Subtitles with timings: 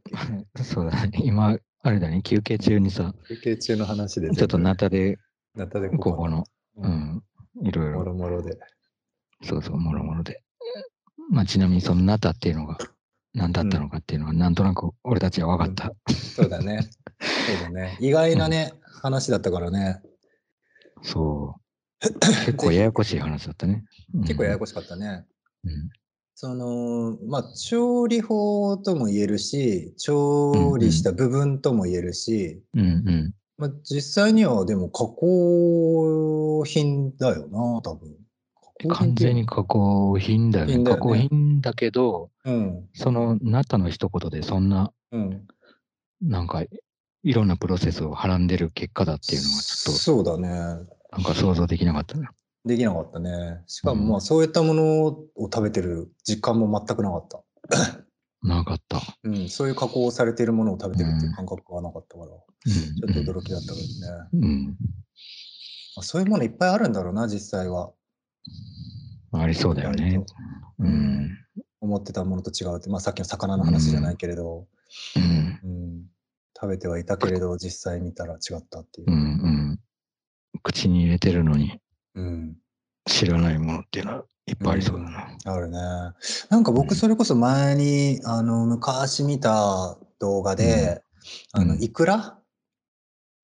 [0.00, 0.12] け
[0.62, 1.20] そうだね。
[1.22, 5.18] 今、あれだね、休憩中にさ、休憩中の話でちょっとナタで、
[5.54, 6.44] ナタでここの、
[6.76, 8.58] ううんん、いろいもろ、ろもろで。
[9.42, 10.42] そうそう、もろもろで。
[11.30, 12.78] まあ、ちなみにそのナタっていうのが
[13.34, 15.94] 何だったのかっていうのは、なんとなく俺たちは分かった。
[16.14, 16.88] そうだね。
[17.46, 17.96] そうだね。
[18.00, 18.72] 意外なね、
[19.02, 20.00] 話だったからね。
[21.02, 21.60] そう。
[22.46, 23.84] 結構ややこしい話だったね。
[24.22, 25.26] 結構ややここしかったね。
[25.64, 25.90] うん
[26.40, 33.34] その、まあ、調理法とも言えるし、調理した部分とも言えるし、うんうん。
[33.56, 38.14] まあ、実際にはでも加工品だよな、多分。
[38.88, 40.74] 完全に加工品だよね。
[40.74, 42.88] よね加工品だけど、うん。
[42.94, 45.44] そのナタの一言でそんな、うん。
[46.22, 50.86] なんか、いろんなプロセスをはらんでる結果だっていうのはちょっそうだね。
[51.10, 52.30] と、なんか想像できなかったな。
[52.64, 53.62] できなかったね。
[53.66, 57.44] しかもうんまあそういったものを食べてる実感も全くなかった。
[58.42, 59.00] なかった。
[59.24, 62.38] うん、そういう加工されているものを食べてるっていう感覚がなかったから、うん
[63.12, 64.28] ちょっと驚きだったけどね。
[64.32, 64.66] うん。
[65.96, 67.92] まあそういうものいっぱいあるんだろうな、実際は。
[69.32, 70.24] ありそうだよね。
[70.78, 71.30] うん。
[71.80, 74.66] 思ってたものと違うって、まあさっきの魚の話じゃないけれど、
[75.16, 75.60] うん。
[75.62, 76.06] うん、
[76.60, 79.16] 食べてはいたけれど、実際見たら違ったっていううん。
[79.16, 79.48] う。
[79.74, 79.80] ん。
[80.62, 81.80] 口に入れてるのに
[82.14, 82.56] うん。
[83.06, 85.28] 知らないものっていうのはいっぱいありそうだな。
[85.44, 85.78] あるね。
[86.48, 91.02] なんか僕それこそ前に、あの、昔見た動画で、
[91.52, 91.82] あの、うん。
[91.82, 92.38] イクラ？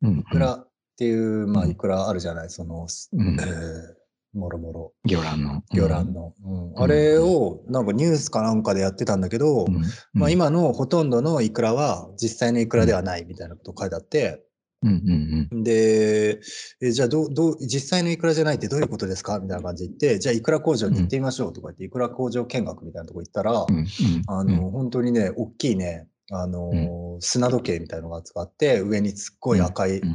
[0.03, 0.19] うん。
[0.19, 1.71] イクラっていう、まあ、うん。
[1.71, 3.37] イクラあるじゃない、その、うん。
[3.41, 3.95] えー
[4.37, 5.63] もろもろ、魚卵の。
[5.73, 6.35] 魚卵の、
[6.75, 6.83] うん。
[6.83, 9.85] あれを、なんかニュースかなんかでやってたんだけど、うん。
[10.13, 14.43] まあ、今のほとんどのイクラは実際のイクラではないみたいなこと書いてあって、
[14.89, 16.41] うんうんで、
[16.81, 19.39] えじゃあどう、どう、実際のイクラじゃないってどういうことですか？
[19.39, 23.77] みたいな感じで言って、じゃあイクラ工場に行ってみましょうとか言って、イクラ工場見学みたいなとこ行ったら、うん。
[23.77, 23.87] うん。
[24.27, 30.15] あの、本当にね、大きいね、あのー砂時計みたいのが使って、上にすっごい赤いうん。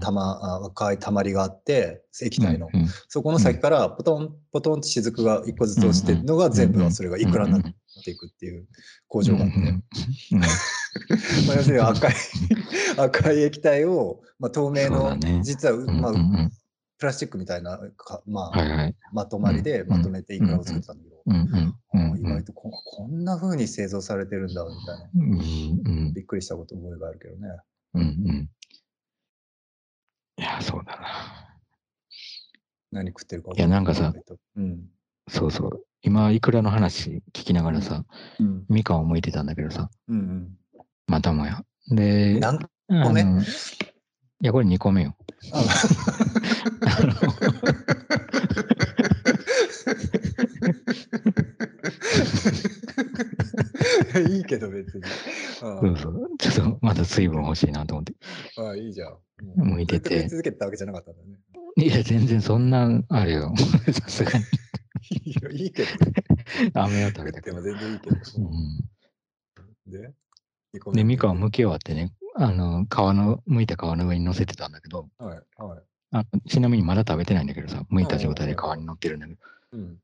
[0.66, 2.68] 赤い溜りがあって、液体の。
[2.74, 2.88] うん。
[3.08, 7.62] そこの先からポトン、ポトンって雫が一個ずつ落ちてるのが全部はそれがイクラになっ
[8.04, 8.68] ていくっていう
[9.08, 9.56] 工場があって。
[11.10, 12.14] うんうんまあ要するに赤い、
[12.98, 16.52] 赤い液体を、まあ、透明の、ね実は、まあうんうんうん
[17.00, 18.96] プラスチックみたいなか、まあはいはい。
[19.14, 25.10] まとまりでまとめてイクラを作ってたんだけど、意外とここんな風に製造されてるんだみたいな。
[25.16, 27.48] うんうんびっくりしたこと覚えがあるけどね。
[27.94, 28.50] うんうん。
[30.38, 31.60] いや、そうだな。
[32.92, 34.14] 何食ってるかいやなんかさ、
[34.58, 34.90] うん。
[35.30, 35.86] そうそう。
[36.02, 38.04] 今、イクラの話聞きながらさ、
[38.40, 38.66] うん。
[38.68, 40.58] みかんを剥いてたんだけどさ、うん
[41.10, 41.64] またもや。
[41.90, 41.98] うん。
[41.98, 42.70] で、何あ
[43.04, 43.24] 個目？
[43.24, 43.46] のい
[44.42, 45.16] や、これ2個目よ。
[54.30, 55.04] いいけど別に。
[55.62, 56.30] あそうそう。
[56.38, 58.14] ちょっとまだ水分欲しいなと思って。
[58.58, 59.18] ああいいじゃん。
[59.56, 61.40] 向いてて続けてたわけじゃなかったんだね。
[61.78, 63.54] いや、全然そんな、あれよ。
[63.92, 64.46] さすがに。
[65.64, 65.90] いいけど。
[66.82, 67.62] 飴を食べたけど。
[67.62, 68.16] でも全然いいけど。
[68.38, 68.90] うん
[69.88, 70.14] で、
[70.94, 75.80] で、みかんを剥き終わってね、あの、皮の、剥いた皮の上に乗せてたんだけど、はい、はい。
[76.12, 79.40] あちなみにまだ食べてないんだけどさ、剥いた状態で皮に乗ってるんだけど、
[79.74, 79.98] うん。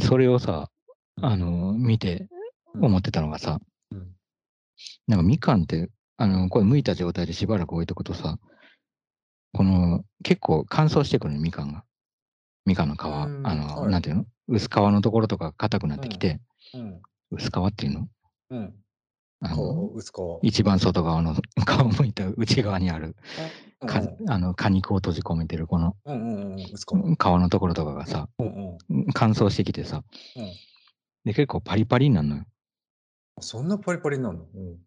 [0.00, 0.70] それをさ、
[1.20, 2.28] あの、見て
[2.74, 4.12] 思ってたのがさ、うん
[5.06, 8.38] なんかみかんって、あの、これ剥いた状態でしばらく置いとくとさ、
[9.54, 11.82] この、結構乾燥してくるね、みかんが。
[12.66, 13.48] みかんの皮、あうんの、
[13.80, 14.26] はいなんていうの？
[14.48, 16.40] 薄皮のところとか硬くなってきて、
[16.74, 17.00] うん。
[17.30, 18.08] 薄皮っていうの？
[18.50, 18.58] うん。
[18.58, 18.70] あの
[19.54, 20.48] こう、薄皮。
[20.48, 21.40] 一番外側の皮を
[21.90, 23.16] 剥いた内側にある
[23.86, 26.08] かあの果肉を閉じ込めてるこの皮。
[26.08, 26.10] 皮
[27.24, 28.46] のところとかがさうん
[28.90, 29.06] うん。
[29.12, 30.02] 乾燥してきてさ
[30.36, 30.44] うん
[31.24, 32.44] で結構パリパリになるのよ
[33.40, 34.44] そんなパリパリになるの？
[34.54, 34.78] うん。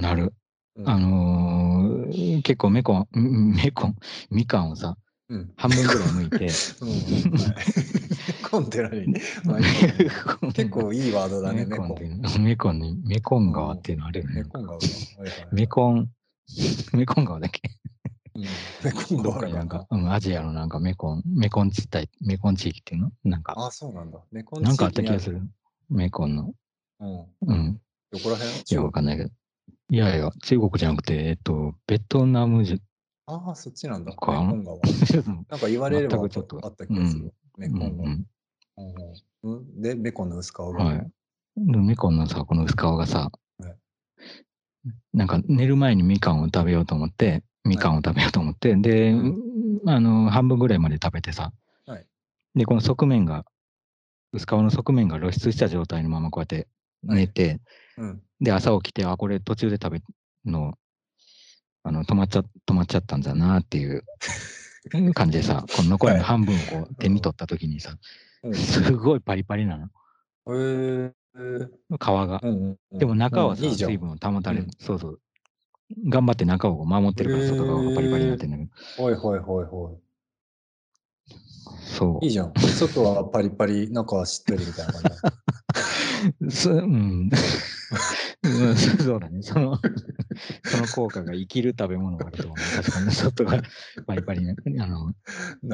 [0.00, 0.32] なる、
[0.76, 3.96] うんあのー結構メコンんメコン
[4.30, 4.96] みかんをさ
[5.28, 5.52] うん。
[5.56, 6.48] 半分ぐらい剥いて
[8.50, 9.06] コンって何
[9.44, 9.62] まあい
[10.02, 11.96] いわ結構いいワードだね、メコンっメコン。
[11.96, 14.78] ていうのメコンにメコン川っていうのあるよねメコン川。
[15.52, 16.10] メコン
[16.92, 17.62] メコン川だっけ？
[18.34, 18.42] うん
[18.84, 23.12] メコン川なんか、うん、アジアのなんかメコンメコン地帯メコン地域っていうの？
[23.24, 24.18] なんかあ、そうなんだ。
[24.32, 25.42] メコンなんかあった気がする
[25.88, 26.54] メコンの
[27.00, 27.26] うん。
[27.42, 27.80] うん
[28.12, 28.52] どこら辺？
[28.58, 29.30] いや、わかんないけど。
[29.90, 32.76] いやいや、中国じゃなくて、えっと、ベトナムじゃ、
[33.26, 34.10] ああ、そっちなんだ。
[34.10, 34.78] メかコン川。
[35.48, 37.32] なんか言われればあった気がする。
[37.56, 38.08] メうんコン川。
[38.10, 38.26] うん。
[39.76, 40.64] で、メコンの薄皮が。
[40.64, 41.10] はい。
[41.56, 43.76] でメコンのさ、この薄皮がさはい、
[45.12, 49.34] なんか寝る前にみかんを食べようと思って、みかんを食べようと思って、で、う
[49.86, 51.52] あの、半分ぐらいまで食べてさ、
[51.86, 52.06] はい。
[52.54, 53.44] で、この側面が、
[54.32, 56.68] 薄皮の側面が露出した状態のままこうやって
[57.02, 57.60] 寝て、
[57.98, 58.22] うん。
[58.40, 60.02] で、朝起きて、あ、これ途中で食べ、
[60.50, 60.74] の、
[61.82, 64.04] あの、止まっちゃ、止まっちゃったんだなっていう
[65.14, 67.96] 感じでさ、 この残りの半分をこう手に取った時にさ、
[68.42, 69.86] うん すごいパリパリなの、
[70.56, 71.68] へえ。
[71.90, 72.40] 皮が。
[72.42, 75.20] うんうんでも中はさ、水分を保たれる、うんそうそう。
[76.08, 78.64] 頑張って中を守ってるから、外側がパリパリになってんだけ
[78.96, 79.96] ど、はいはいはいは
[81.80, 82.26] そうい。
[82.26, 82.52] いいじゃん。
[82.56, 85.02] 外はパリパリ、中はしっとりみたいな感
[86.48, 86.50] じ。
[86.50, 87.30] そうん。
[88.50, 89.42] うん そうだね。
[89.42, 89.78] その、
[90.64, 92.56] その効果が生きる食べ物があると思う。
[92.56, 93.62] 確かに、外が
[94.06, 94.54] パリパリな、
[94.84, 95.14] あの、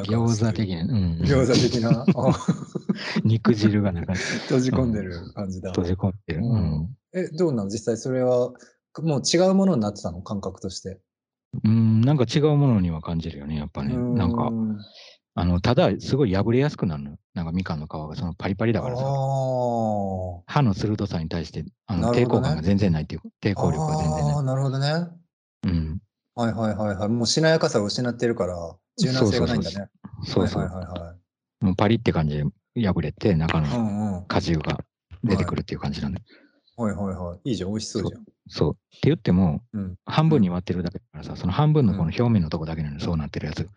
[0.05, 1.21] 餃子的な、うん。
[1.23, 2.47] 餃子的な、 あ
[3.25, 5.71] 肉汁が中に閉じ込んでる感じだ。
[5.71, 6.41] 閉じ込んでる。
[6.41, 6.97] ううんん。
[7.15, 8.53] え、どうなの実際それは、
[9.03, 10.23] もう違うものになってたの？
[10.23, 11.01] 感覚として。
[11.65, 13.97] うん、なんか違うものには感じるよね、やっぱね。
[13.97, 14.79] なんかう、ん
[15.39, 17.19] あの、ただ、すごい破れやすくなるのよ。
[17.35, 19.03] なんかみかんの皮がそのパリパリだからさ。
[19.03, 24.35] 歯の鋭さに対して、あの、抵抗感が全然ないっていう、抵抗力が全然ない。
[24.35, 25.09] あーなるほどね。
[25.65, 26.01] うん。
[26.35, 27.09] はいはいはいはい。
[27.11, 28.57] もうしなやかさを失ってるから、
[28.99, 29.91] 柔軟性がないんだね。
[30.25, 30.63] そうそう。
[30.63, 31.15] はいはいはいは
[31.61, 31.65] い。
[31.67, 32.43] もうパリって感じ
[32.75, 34.25] で破れて、中うの。
[34.27, 34.79] 果汁が
[35.23, 36.23] 出てくるっていう感じなんで。
[36.79, 37.51] はいはいはい。
[37.51, 38.25] いいじゃん、美味しそうじゃん。
[38.49, 38.71] そう。
[38.71, 39.97] って言っても、うん。
[40.07, 43.69] 半分に割ってるだけだからさ、その半分のこの表面のとこだけなのにそうなってるやつ。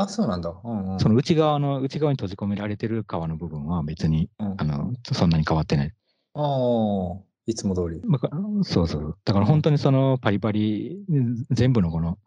[0.00, 0.54] あ、そうなんだ。
[0.62, 1.00] うんうん。
[1.00, 5.92] その内側の、内側に閉じ込められてる皮の部分は別に、うんあの、そんなに変わってない。
[6.34, 7.16] ああ、
[7.46, 8.00] いつも通り。
[8.00, 9.18] だからそうそう。
[9.24, 11.04] だから本当にそのパリパリ、
[11.50, 12.18] 全部のこの、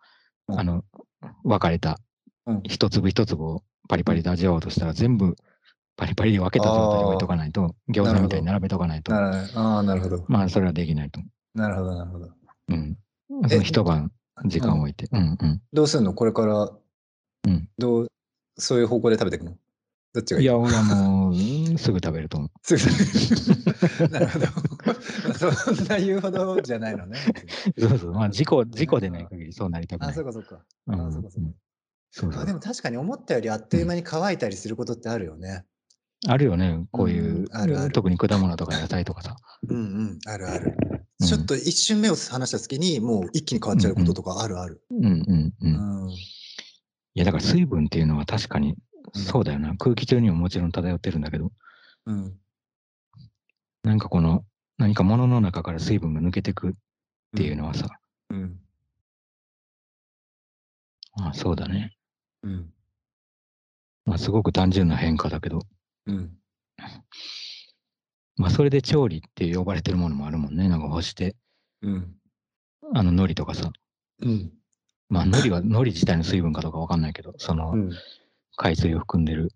[0.49, 0.83] うんあの、
[1.43, 1.99] 分かれた
[2.45, 5.35] うん一粒一粒をパリパリで味わおうとしたら全部
[5.95, 10.25] パリパリで分けた状態で置いとかないと、餃子みたいに並べとかないと、ああ、なるほど。
[10.27, 12.25] まあそれはできないと思なるほど、なるほど。
[12.25, 12.33] う。
[12.69, 12.97] うん。
[13.47, 14.11] その一晩
[14.45, 15.07] 時間を置いて。
[15.11, 15.61] うんうん。
[15.73, 16.13] どうすんの？
[16.13, 16.71] これから、
[17.47, 18.07] うんどう、
[18.57, 19.57] そういう方向で食べていくの？
[20.13, 20.45] どっちがいい？
[20.45, 21.35] いや、俺はもう、う
[21.73, 22.49] んすぐ食べると思う。
[22.63, 24.45] すぐ なるほど。
[25.33, 27.17] そんな言うほどじゃないのね。
[27.79, 28.11] そうそう。
[28.13, 30.13] まあ事故、事故でない限りそうなりたくなあ、い。
[30.13, 30.59] そうかそうか。
[30.87, 31.55] うんあそうかそうかうん
[32.13, 35.63] そうそうあでも確かに思ったよりあっという間に乾いたりすることってあるよね。
[36.27, 36.85] あるよね。
[36.91, 39.37] こういう、うんあるある特に果物とか野菜とかさ。
[39.69, 40.75] うんうん、あるある。
[40.93, 44.81] うんちょっと一瞬目を離した時にもう一気に変わっちゃうこととかあるある。
[44.89, 46.03] うんうんうん。
[46.05, 46.11] うん。
[47.13, 48.75] いや、だから水分っていうのは確かに、うん
[49.13, 49.75] そうだよな。
[49.75, 51.51] 空気中にももちろん漂ってるんだけど、
[52.05, 52.39] うん。
[53.83, 54.45] なんかこの、
[54.77, 56.71] 何か物の中から水分が抜けてくっ
[57.35, 57.89] ていうのはさ、
[58.29, 58.59] うん。
[61.13, 61.97] あそうだね。
[62.43, 62.73] うん。
[64.05, 65.59] まあ、すごく単純な変化だけど、
[66.05, 66.31] うん。
[68.37, 70.69] まあ、それで調理って呼ばれてるものもあるもんね。
[70.69, 71.35] なんか干して、
[71.81, 72.15] うん。
[72.93, 73.71] あの、海苔とかさ。
[74.21, 74.53] うん。
[75.11, 77.91] まあ、海苔が、海苔自体の水分かどうかわかんないけど、そのう、ん。
[78.55, 79.51] 海水を含んでる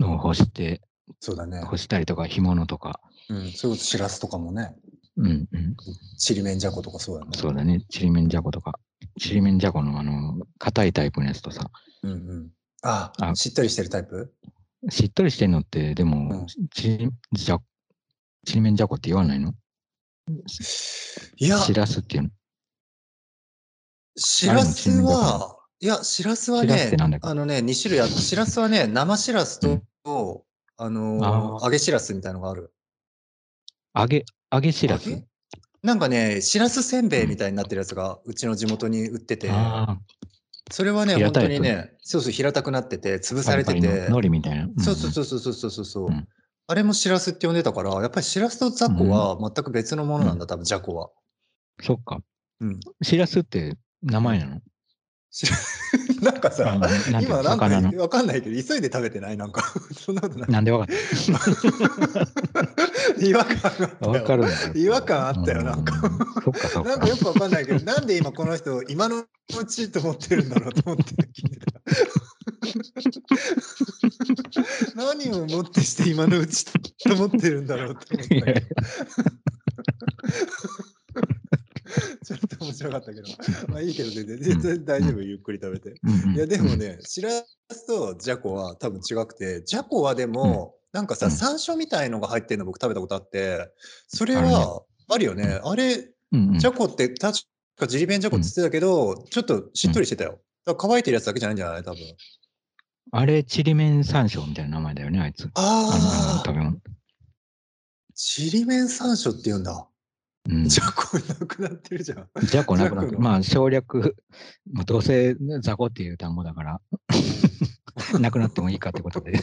[0.00, 0.80] のを干して、
[1.20, 1.60] そうだね。
[1.60, 3.52] 干したりとか、干物とか、うん。
[3.52, 4.74] それこそしらすとかもね。
[5.18, 5.76] うんうん、
[6.16, 7.32] ちりめんじゃことかそうだね。
[7.34, 7.84] そうだね。
[7.90, 8.80] ちりめんじゃことか、
[9.20, 11.70] ちりめんじゃこのあの、硬いタイプのやつとさ、
[12.02, 12.50] うんうん。
[12.82, 14.32] ああしっとりしてるタイプ？
[14.88, 17.58] しっとりしてんのって、でうんも、ちりじゃ、
[18.46, 19.52] ちりめんじゃこって言わないの？
[21.36, 22.30] いや、しらすっていうの？
[24.16, 29.60] しらすは、いや、しらすはねあのね、2種類あって、しらすはね、生しらす
[30.04, 30.44] と、
[30.76, 32.72] あのー揚げしらすみたいのがある。
[33.94, 35.22] 揚げ、揚げしらす？
[35.82, 39.98] なんかね、しらすせんべいみたいになってるやつが、うちの地元に売ってて、あ
[40.70, 44.06] それはね、本当にね、そうそう、平たくなってて、潰あ、されてて。
[44.06, 44.68] 海苔みたいな。
[44.78, 46.10] そうそううそうそうそうそうそう、う。
[46.10, 46.28] ん。
[46.68, 51.06] あれもしらすって呼んでたから、やっぱりしらすと雑魚は全く別のものなんだ、多分、じゃこは。
[51.06, 51.84] ん。
[51.84, 52.22] そっか。
[52.60, 52.80] うん。
[53.02, 54.60] しらすって名前なの？
[55.34, 55.46] し
[56.20, 56.88] なんかさな
[57.20, 57.42] 今の？
[57.42, 57.66] なんか。
[58.02, 59.36] わかんないけど、急いで食べてない？
[59.36, 59.62] なんか、
[59.98, 60.50] そんなことない？
[60.50, 60.96] なんでわかっ
[63.18, 63.24] た？
[63.24, 64.44] 違和感があったよわかる
[64.74, 65.94] 違和感あったよなんか
[66.84, 67.08] なんか。
[67.08, 69.18] よくわかんないけど、なんで今この人、今の
[69.58, 71.80] うちと思ってるんだろうと思って聞いてた。
[74.96, 76.72] 何をもってして今のうちと
[77.14, 78.66] 思ってるんだろうって思ったいやいやけど。
[82.24, 83.28] ちょっと面白かったけど。
[83.68, 85.94] まあいいけど全然、全然大丈夫、ゆっくり食べて。
[86.34, 93.70] いやでもね、しらすとじゃこは多分違くて、じゃこはでも、なんかさ、うん山椒みたいのが入ってるの僕食べたことあって、
[94.08, 95.60] それはあるよね。
[95.62, 96.08] あれ、
[96.58, 97.40] じゃこって確
[97.76, 100.40] かジリ弁じゃこって言ってたけど、ちょっとしっとりしてたよ。
[100.78, 102.00] 乾いてるやつだけじゃないんじゃない多分。
[103.10, 105.50] あれ、ちりめん山椒みたいな名前だよね、あいつ。
[105.54, 106.78] あのああ、食べ物。
[108.14, 109.86] ちりめん山椒って言うんだ。
[110.50, 112.28] うんじゃこなくなってるじゃん。
[112.44, 114.16] じゃこなくなって、まあ省略、
[114.72, 116.80] まあ、どうせ雑魚っていう単語だから、
[118.18, 119.36] なくなってもいいかってことで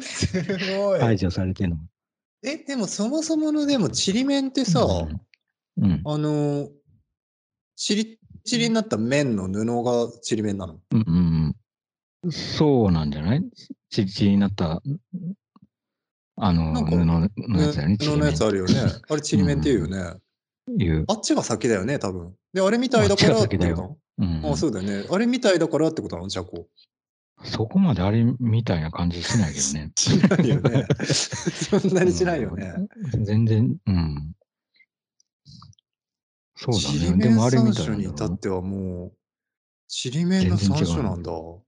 [0.00, 0.32] す
[0.76, 1.00] ごい。
[1.00, 1.82] 排除されてるのも。
[2.42, 6.02] え、でもそもそものでもちりめんってさ、うんうん。
[6.04, 6.68] あの、
[7.76, 10.80] チリチリになった綿の布がちりめんなの？
[10.92, 11.54] うんうん
[12.24, 12.32] うん。
[12.32, 13.42] そうなんじゃない？
[13.90, 14.82] ちりちりになった、
[16.44, 17.28] あの、布のや
[17.68, 17.96] つだよね。
[18.00, 18.74] 布のやつあるよね。
[19.08, 20.20] あれちりめんって言うよね。
[20.76, 21.04] いう。
[21.06, 22.34] あっちが先だよね、多分。
[22.52, 25.06] で、あれみたいだからあってこうんとあ、そうだよね。
[25.08, 26.28] あれみたいだからってことなの？
[26.28, 26.66] じゃこ。
[27.44, 30.86] そこまであれみたいな感じしないけどね しないよね。
[31.06, 32.74] そんなにしないよね。
[32.76, 34.34] うん全然、うん。
[36.56, 37.22] そうだね。
[37.22, 39.12] でもあれみたいなんだろ至ってはもう、
[39.88, 41.32] ちりめんの三種なんだ。
[41.32, 41.62] うう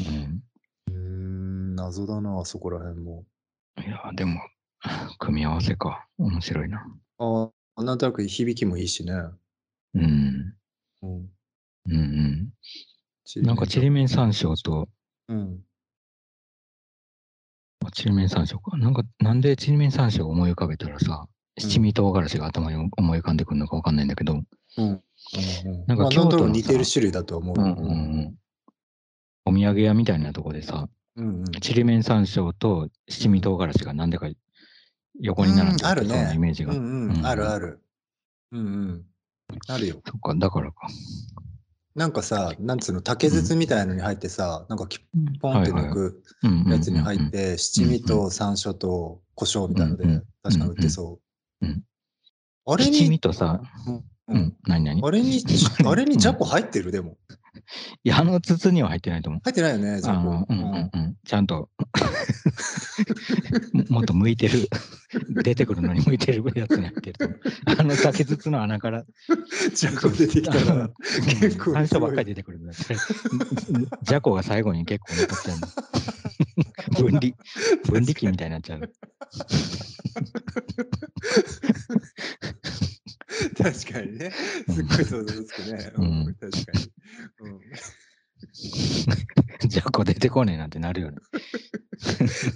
[0.00, 0.42] うん。
[0.90, 3.24] ーん、謎だな、そこら辺も。
[3.78, 4.40] いや、でも、
[5.18, 6.06] 組み合わせか。
[6.18, 6.84] 面白いな。
[7.18, 9.12] ああ、なんとなく響きもいいしね。
[9.94, 10.54] うん。
[11.02, 11.30] うん。
[11.86, 12.52] うん
[13.36, 14.88] なんか、ちりめん山椒と、
[15.28, 15.64] うん。
[17.84, 18.76] あちりめん山椒か。
[18.76, 21.26] なんか、なんでちりめん山椒を思い浮かべたらさ、
[21.58, 24.44] 七味唐辛子が頭に思い浮かんでくるのかわかんないんだけど、うん。
[24.76, 25.02] うん
[25.86, 27.62] なんかまあ京都の似てる種類だとは思うよ。
[27.62, 27.94] うんうんう
[28.28, 28.34] ん。
[29.44, 31.44] お土産屋みたいなとこでさ、うんうん。
[31.60, 34.28] ちりめん山椒と七味唐辛子がなんでか
[35.20, 36.72] 横に並んでるねそうなイメージが。
[36.72, 37.82] うんうん、うんあるある。
[38.52, 39.04] うんうん。
[39.68, 40.02] あるよ。
[40.06, 40.88] そっか、だからか。
[41.94, 44.98] なんかさ、なんつうの、竹筒みたいのに入ってさ、なんかき
[45.40, 51.20] ポンって抜くうんやつに入っうんうんて、七味と山椒と胡椒みたいのでうんうん、確か売ってそ
[51.60, 51.84] ううん。
[52.66, 53.60] あれ七味に、とさ、
[54.28, 55.02] ううんん、何何？
[55.06, 55.42] あれに、
[55.84, 56.92] あれにジャコ入ってる？
[56.92, 57.18] でも。
[58.04, 59.42] いや、あの筒には入ってないと思う。
[59.44, 60.52] 入ってないよね、あのコ。
[60.52, 61.68] うんうんうん、ちゃんと
[63.72, 64.68] も もっと向いてる、
[65.42, 67.40] 出てくるのに向いてるやつに入ってると思う。
[67.64, 69.04] あの竹筒の穴から、
[69.74, 70.90] ジャコ出てきたら、
[71.40, 72.34] 結構山椒ばっかりり。
[72.34, 72.60] 出てくる
[74.02, 75.68] じゃこが最後に結構残っちゃうの。
[77.10, 77.32] 分離、
[77.84, 78.92] 分離機みたいになっちゃう。
[83.62, 84.30] 確かにね。
[84.30, 85.92] すっごい想像つくね。
[85.96, 86.92] ううんん、確かに。
[87.40, 87.60] うん
[89.68, 91.18] じゃこ出てこねえなんてなるよね。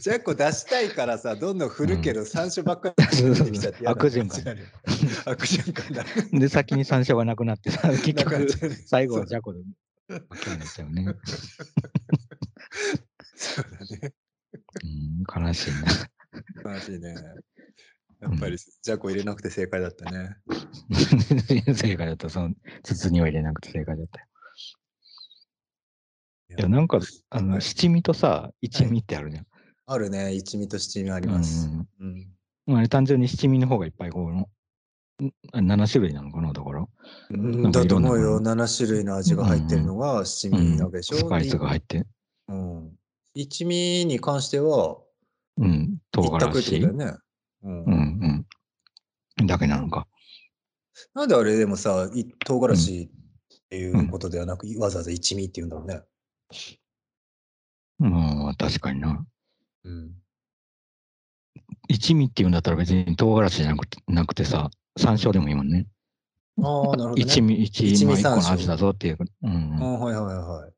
[0.00, 4.40] ジャコ出したいからさ、どんどん振るけど、山椒ばっかり出てきちゃって 悪循環。
[5.32, 6.04] 悪循環だ。
[6.32, 8.48] で、先に山椒がなくなってさ、結局
[8.86, 9.60] 最後はじゃこで
[10.08, 11.14] ばっかりになっちゃうね。
[13.36, 14.12] そうだね。
[14.82, 15.72] うん、悲しい
[16.64, 16.72] な。
[16.74, 17.14] 悲しいね。
[18.20, 20.36] やっぱり、ジャコ入れなくて正解だったね。
[21.74, 22.28] 正解だった。
[22.28, 24.26] その筒には入れなくて正解だったよ。
[26.58, 29.46] いや、なんか、あの、はい七味とさ、一味ってあるじゃん。
[29.86, 30.32] あるね。
[30.34, 31.68] 一味と七味ありうんます。
[31.68, 32.28] うんうん。
[32.66, 34.46] まあ、あれ単純に七味の方がいっぱいこう、ん
[35.54, 36.86] 7種類なのかな、だから。
[37.70, 38.20] だと思うよ。
[38.20, 41.16] いろん7種類の味が入ってるのが七味なわけでしょ？
[41.18, 42.06] スパイスが入って。
[42.48, 42.98] うん。
[43.34, 44.98] 一味に関しては、
[45.58, 46.76] うん、唐辛子。
[46.76, 48.46] うんうん
[49.38, 49.46] うん。
[49.46, 50.06] だけなのか。
[51.14, 53.08] なんであれでもさ、い唐辛子っ
[53.68, 56.02] ていうことではなく、わざわざ一味って言うんだろうね。
[57.98, 59.26] まあ、確かにな。
[59.84, 60.12] うん。
[61.88, 65.86] 一味っていうんだったら別に唐辛子じゃなくてなくてさ、山椒でもいいもんね。
[66.62, 67.22] ああ、なるほど、ね。
[67.22, 69.18] 一味、一一味まあ一個の山椒味だぞっていう。
[69.42, 70.72] うんああ、はいはいはいはい。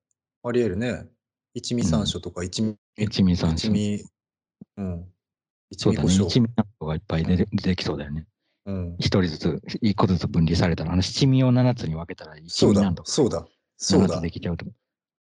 [0.45, 1.07] ありえるね。
[1.55, 3.57] 一味山椒とか一味、一味山椒。
[3.57, 4.05] 一味、
[4.77, 5.13] うん。
[5.71, 6.09] 一そうだね。
[6.09, 6.29] 味胡椒。
[6.29, 8.27] 一味山椒がいっぱい出て出てきそうだよね。
[8.69, 8.97] うん。
[8.99, 13.47] 一人ずつ、一個ずつ分離されたら、あの七味を7つに分けたら一そうだ味なんと、かそうだ、
[13.79, 14.67] そう7だつで、きちゃうと。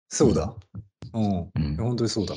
[0.08, 0.54] そうだ。
[1.14, 1.50] うん。
[1.54, 2.34] うん本当にそうだ。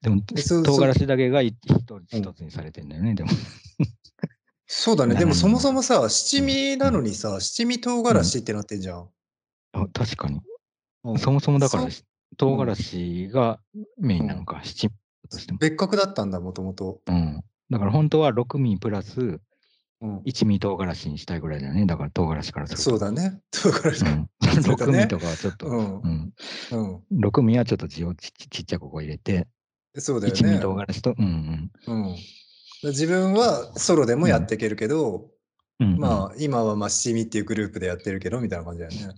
[0.00, 3.30] でも唐辛子だけが一一つ一つにされてんだよね、でも。
[4.66, 5.14] そうだね。
[5.14, 9.08] でも7そもそもさ、七味なのにさ、七味唐辛子ってなってんじゃん。
[9.72, 10.40] あ確かに。
[11.04, 12.02] うんそもそもだからそ、
[12.38, 13.60] 唐辛子が
[13.98, 14.94] メインなのか、七味
[15.28, 15.58] としても。
[15.58, 17.02] 別格だったんだ、もともと。
[17.06, 17.44] うん。
[17.70, 19.40] だから本当は6味プラスうん。
[20.24, 21.86] 一味唐辛子にしたいぐらいだよね。
[21.86, 22.82] だから唐辛子からすると。
[22.82, 23.40] そうだね。
[23.50, 24.04] 唐辛子。
[24.04, 24.28] うん。
[24.62, 26.32] そうだね6味とかはちょっと、うんうん。
[27.10, 27.20] うん。
[27.20, 29.46] 6味はちょっと字をちちちっちゃくこう入れて、
[29.96, 30.60] そうだよ一味ね。
[30.60, 32.16] 唐辛子と、うんうん。
[32.84, 35.30] 自分はソロでもやっていけるけど、
[35.78, 39.14] まあ今はまあ七味っていうグループでやってるけどみたいな感じだよね。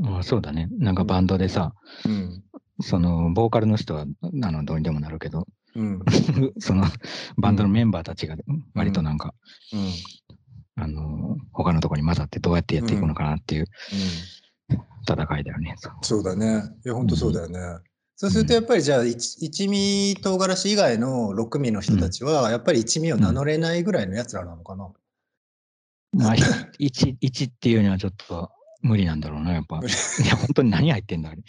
[0.00, 0.68] まあそうだね。
[0.72, 1.74] なんかバンドでさ、
[2.06, 2.42] うん。
[2.80, 4.06] そのボーカルの人は
[4.42, 6.02] あのどうにでもなるけど、うん。
[6.58, 6.84] その
[7.36, 8.36] バンドのメンバーたちが
[8.74, 9.34] 割となんか、
[9.72, 9.92] うん。
[10.80, 13.66] あの他のところに混ざってどうやってやっていくのかなっていう
[15.02, 15.74] 戦いだよね。
[16.02, 16.62] そうだね。
[16.84, 17.58] いや、本当そうだよね。
[18.14, 24.90] そうするとやっぱりじゃあ一一味唐辛子以外の6味の人たちはやっぱり一味を名乗れないぐらいのやつらなのかな。
[26.12, 29.78] まあ、1、一っていうにはちょっと無理なんだろうな、やっぱ。
[29.78, 29.80] い
[30.26, 31.42] や、本当に何入ってんだ、あれ。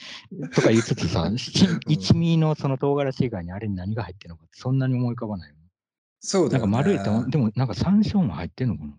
[0.50, 5.56] とか言いつつさ、 七一味のその唐辛子以外にあれに何が入ってんのかってそんなに思い浮かばないよ。
[6.20, 6.72] そうだよね。
[6.72, 8.94] なんか丸いと、でもなんか山椒も入ってんのかな？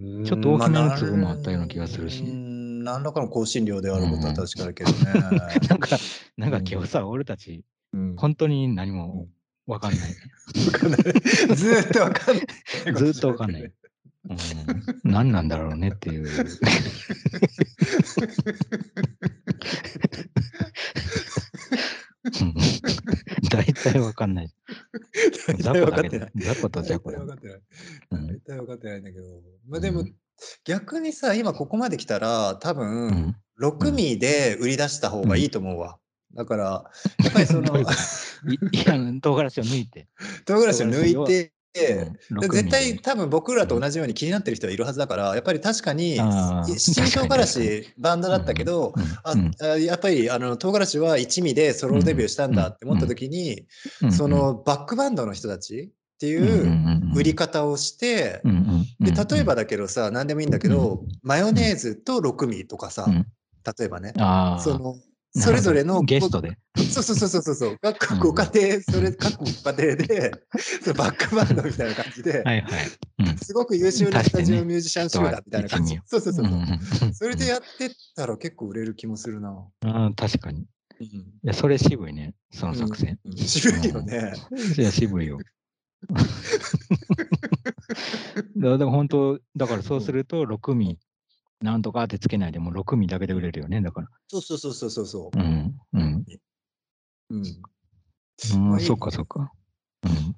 [0.00, 4.96] うんちょっと大きめの粒まもあったような気がするしうん何らかの香辛料であることは確かだけどね。
[5.68, 5.98] なんか、
[6.36, 9.26] なんか今日さ、俺たち、うん本当に何も
[9.66, 10.00] わかんない。
[10.00, 11.00] わかんない。
[11.56, 12.46] ずーっとわかんない。
[12.94, 13.72] ずーっとわかんない。
[14.28, 16.24] うん、何なんだろうねっていう。
[16.24, 16.26] う
[22.44, 22.54] ん
[23.50, 24.50] 大体わかんない。
[25.46, 26.32] 大体わかってない。。
[26.36, 27.26] 雑魚とだ大体わ。
[27.26, 27.60] かってない。
[28.10, 29.24] うん大体わかってないんだけど。
[29.68, 30.14] まあでもうん、
[30.64, 35.98] 逆にさ、今ここまで来たら、多う分、ん6ミで売り出した方がいいと思うわ。
[36.34, 36.64] だから、
[37.24, 40.06] やっぱりその いや、唐辛子を抜いて。
[40.44, 41.52] 唐辛子を抜いて、
[42.30, 46.78] うん6で絶対多分僕らと同じように気になってる人はいるはずだから、やっぱり確かにあー。
[46.78, 48.94] 七味唐辛子バンドだったけど、
[49.24, 53.66] あやっぱりあの唐辛子は一味でソロデビューしたんだって思った時に、
[54.02, 58.42] うんそ、のバックバンドの人たちっていううん売り方をして、
[59.00, 63.26] で例えばだけどさ何でもいいんだけど、マヨネーズと六味とかさ、うん。
[63.78, 64.12] 例えばね。
[64.60, 64.96] その
[65.30, 66.56] それぞれのゲストで。
[66.76, 70.32] そうそうそうそうそう 各うんご家庭、それ各ご家庭で
[70.82, 72.72] そのバックバンドみたいな感じで、はいはい。
[73.18, 75.94] うんすごく優秀なスタジオミュージシャン集団みたいな感じ。
[75.94, 76.44] 人はそうそうそう。
[76.44, 79.66] うんそれでやってったら結構売れる気もするな。
[79.82, 80.66] あー確かに。
[81.00, 81.06] い
[81.44, 83.18] や、それ渋いね、その作戦。
[83.24, 84.32] うん渋いよね。
[84.76, 85.38] いや、渋いよ。
[88.56, 90.98] だ でも本当、だからそうすると、6味
[91.60, 94.08] なんとかってつけないでも6味だけで売れるよね、だから。
[94.28, 95.74] そうそうそうそうそうそうん。
[95.92, 96.24] うん。
[97.30, 97.34] う。
[97.34, 98.74] うん。
[98.76, 99.52] うそっかそっか。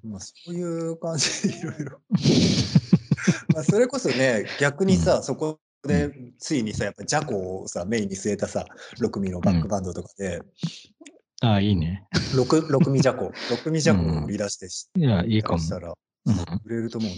[0.02, 0.10] うん。
[0.10, 2.00] まあそういう感じでいろいろ。
[3.54, 8.64] まあそれこそね、逆にさ、そこでついにさ、やっぱジャコをさ、メインに据えたさ、
[8.98, 10.42] 6ミのバックバンドとかで、
[11.42, 12.06] ああ、いいね。
[12.34, 15.68] 6, 6ミジャコ、6ミジャコを売り出してしいや、いいかもし。
[15.68, 15.94] たら
[16.26, 16.34] うん、
[16.64, 17.16] 売れると思うな。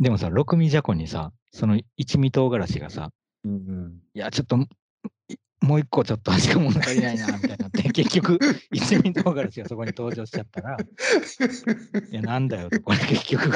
[0.00, 3.10] でもさ、6味じゃこにさ、その一味唐辛子がさ、
[3.48, 4.02] うんうん。
[4.14, 4.56] いや、ちょっと、
[5.28, 8.38] いもう一個ちょっと味が物足りないな、みたいになって、 結局、
[8.72, 10.76] 一味唐辛子がそこに登場しちゃったら、
[12.10, 13.50] いや、なんだよと、これ結局、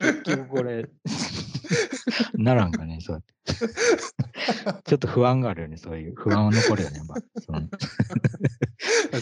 [0.00, 0.88] 結局これ、
[2.34, 3.22] ならんかね、そう。
[4.84, 7.14] ちょっと不安があるよね、そういう不安は残るよね、やっぱ。
[7.40, 7.68] その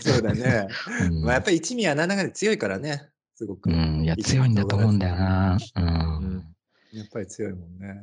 [0.00, 0.68] そうだね。
[1.02, 3.70] うんまあやっぱり一味は何らかで強いからね、すごく。
[3.70, 5.58] うん、いや、強いんだと思うんだよな。
[5.76, 6.44] うん。
[6.92, 7.94] やっぱり強いもんね。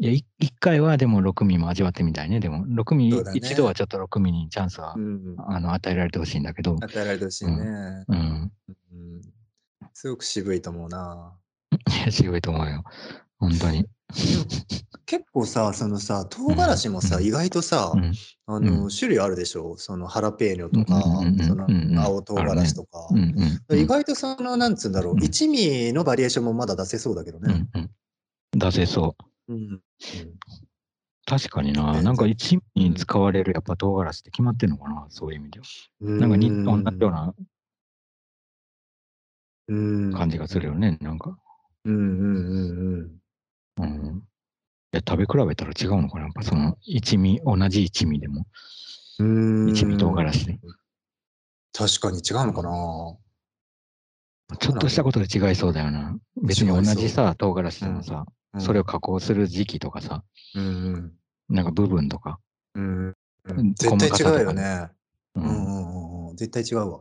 [0.00, 2.38] いや、い一回はでも6味も味わってみたいね。
[2.40, 5.34] でも、6味、そうだね一度はちょっと6味にチャンスは、うん。
[5.38, 7.52] あの与えられてほしいんだけど、与えられてほしいね。
[7.56, 8.06] うん。
[8.08, 8.52] うん。
[9.92, 11.32] すごく渋いと思うな。
[11.72, 12.84] いや、渋いと思うよ。
[13.38, 13.86] 本当に。
[15.04, 18.12] 結構さ、そのさ、唐辛子もさ、うん意外とさ、うん。
[18.46, 19.76] あの、うん種類あるでしょ？
[19.78, 21.00] そのハラペーニョとか
[21.44, 21.66] その
[22.02, 23.14] 青唐辛子とかう。
[23.14, 23.34] ん
[23.68, 23.78] うん。
[23.80, 27.66] 意外とその、なんつうんだろう、うん一味のバリエーションもまだ出せそうだけどね。
[28.52, 29.24] 出せそう。
[29.48, 29.80] うん。
[31.26, 31.92] 確かにな。
[31.92, 35.66] ねなんか一味に使われるやっぱ唐辛子って決まってんのかなそういう意味では。
[36.00, 37.34] うんなんか似同じような
[39.68, 40.98] うん感じがするよね。
[41.00, 41.38] なんか。
[41.84, 43.20] うんうんうん
[43.80, 44.18] うん。
[44.18, 46.24] いや、食べ比べたら違うのかな？
[46.24, 48.46] やっぱその一味、同じ一味でも。
[49.18, 49.62] うん。
[49.64, 50.58] うん一味唐辛子で。
[51.74, 52.70] 確かに違うのかな？
[54.58, 56.16] ちょっとしたことで違いそうだよな。
[56.42, 58.24] 別に同じさ、唐辛子でもさ、
[58.56, 61.12] それを加工する時期とかさ、うん
[61.48, 62.38] なんか部分とか。
[62.74, 63.14] うん。
[63.74, 64.88] 絶対違うよね。
[65.34, 66.36] ううん。
[66.36, 67.00] 絶対違うわ。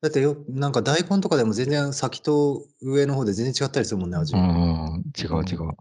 [0.00, 4.34] だってよ、なんか大根とかでも全然先と上の方で全然違ったりするもんね、味。
[4.34, 5.76] うんうん、違う違う。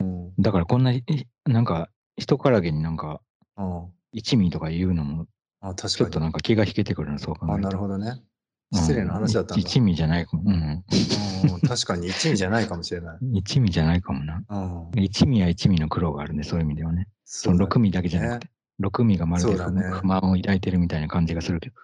[0.00, 0.32] うん。
[0.38, 1.04] だからこんな、い
[1.46, 3.20] なんか、人からげになんか、
[3.56, 3.88] うん。
[4.12, 5.26] 一味とか言うのも、
[5.60, 6.20] あ、確ちょっと。
[6.20, 7.68] なんか気が引けてくるな、そう考えあ、ると。
[7.68, 8.22] なるほどね。
[8.72, 9.60] うん失礼な話だったんだ。
[9.60, 10.44] 一味じゃないかも。
[10.46, 10.52] うん。
[10.52, 13.18] うん確かに一味じゃないかもしれない。
[13.34, 14.42] 一味じゃないかもな。
[14.48, 15.02] うん。
[15.02, 17.08] 一味は一味の苦労があるね、そういう意味ではね。
[17.24, 18.50] その六味だけじゃなくて。
[18.78, 19.56] 六味がまるで
[19.90, 21.74] 不満を抱いてるみたいな感じがするけど。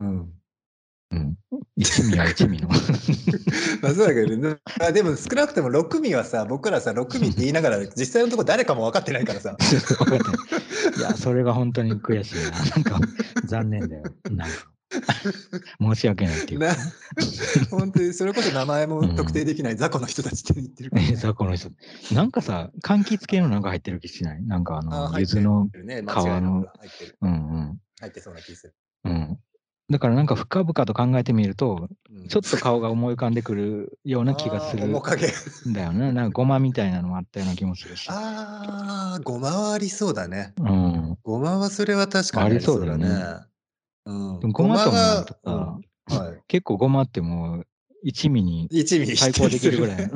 [0.00, 0.32] うん。
[1.10, 1.36] うん。
[1.76, 2.68] 一味は一味の。
[2.68, 2.74] ま
[3.90, 4.56] あそうだけどね。
[4.80, 9.56] あでも少なくとも6味はさ、僕らさ、6味って言いながら、実際のところ誰かも分かってないからさ。
[10.98, 12.50] いや、それが本当に悔しいな。
[12.50, 13.00] なんか、
[13.44, 14.02] 残念だよ。
[14.30, 14.54] なんか、
[15.80, 16.74] 申し訳ないっていうかな。
[17.70, 21.70] 本当にそれこそ名前も特定できない雑魚の人たちって言ってるから、え 雑魚の人。
[22.14, 24.42] なんかさ、柑橘系のなんか入ってる気しない？
[24.44, 27.16] なんかああの、柚子の、皮のく入ってる。
[27.20, 27.80] うんうん。
[28.00, 28.74] 入ってそうな気する。
[29.04, 29.38] うん。
[29.90, 35.28] だからなんか深々と考えてみると、うんちょっと顔が思い浮かんでくるような気がする面影。
[35.66, 36.12] んだよね。
[36.12, 38.06] なんかごまみたいなのもあったような気もするし。
[38.10, 40.52] ああ、ごまはありそうだね。
[40.58, 41.18] うん。
[41.22, 43.08] ごまはそれは確かにありそうだよね
[44.08, 44.52] うん。
[44.52, 46.42] ごまともなるとうんはい。
[46.48, 47.66] 結構ごまってもう
[48.02, 50.10] 一味に一味に対抗できるぐらい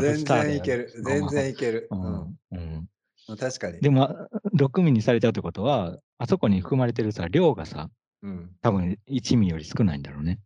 [0.00, 0.92] 全然いける。
[1.02, 1.88] 全然いける。
[1.90, 3.36] ううんんうんん。
[3.38, 3.80] 確かに。
[3.80, 4.10] でも、
[4.56, 7.88] 6ミリにされちゃうってことは、あそこに含まれてるさ、量がさ、
[8.22, 8.50] うん。
[8.60, 10.40] 多分1ミリより少ないんだろうね。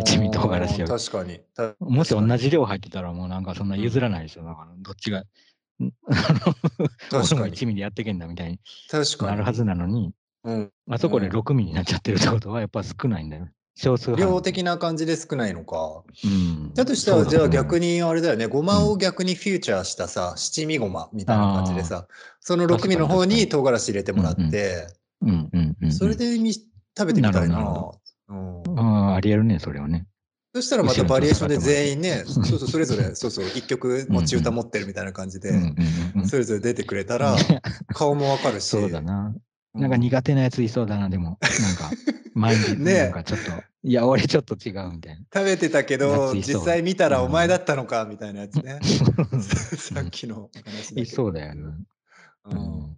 [0.00, 1.40] 一味唐辛子より確かに。
[1.54, 4.44] たもし同じ量入ってたら、もうなんかそんな譲らないでしょ。
[4.44, 5.24] だから、どっちが、ん
[5.82, 6.54] あの
[7.10, 7.56] 俺も確かに。
[7.56, 8.60] 1ミリやってけんだみたいに。
[9.20, 10.12] なるはずなのに、
[10.44, 10.72] うん。
[10.90, 13.48] あそこでうん6ミリになっちゃってるってことは、やっぱ少ないんだよ。
[13.76, 14.32] 少数派。
[14.32, 16.04] 量的な感じで少ないのか。
[16.24, 16.74] うん。
[16.74, 17.94] だとしたら、じゃあ逆に。
[17.94, 22.06] にあれだよね、ごまを逆にフューチャーしたさ、七味ごまみたいな感じでさ、
[22.40, 24.86] その6味の方に唐辛子入れてもらって、
[25.22, 25.92] うんうんうん。
[25.92, 26.66] それでみ食
[27.06, 27.90] べてみたいな。
[28.28, 30.06] うんああ、ありえるね、それはね。
[30.54, 35.52] そしたらまたバリエーションで全員ね、 そうそう、それぞれ、そうそう、一曲持ち歌持ってるみたいな感じで、
[36.26, 37.36] それぞれ出てくれたら、
[37.88, 38.66] 顔もわかるし。
[38.66, 39.34] そうだな。
[39.74, 41.38] うなんか苦手なやついそうだな、でも。
[41.60, 41.90] なんか、
[42.34, 43.50] 前に、ねなんかちょっと、
[43.82, 45.24] いや、俺ちょっと違うみたいな。
[45.32, 48.80] 食べてたけど、実際見たらうんお前だったのか、みたいなやつね。
[49.76, 51.62] さっきの話いそうだよね。
[51.62, 52.96] ううんん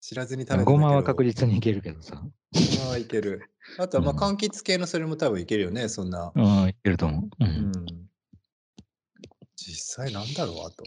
[0.00, 0.64] 知らずに食べて。
[0.64, 2.14] ごまは確実にいけるけどさ。
[2.14, 3.50] ごまはいける。
[3.78, 6.30] あとは、まあ、うん柑橘系のそれも多分いけるよね、そんな。
[6.32, 7.44] うん、いけると思う。
[7.44, 7.44] う。
[7.44, 7.72] うんん。
[9.56, 10.84] 実際なんだろう、あと。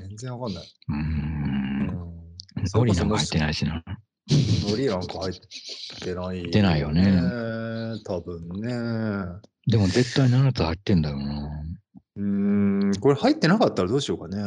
[0.00, 0.64] 全然わかんない。
[0.64, 0.92] う。
[0.94, 2.68] うんん。
[2.72, 3.84] ドリなんか入ってないしな。
[4.30, 5.34] 海苔なんか入っ
[6.00, 7.02] てない、ってないよね
[8.04, 9.40] 多分ね。
[9.66, 11.50] でも絶対7つ入ってんだよな。
[12.16, 12.22] うー
[12.96, 14.42] ん、これ入ってなかったらどうしようかね。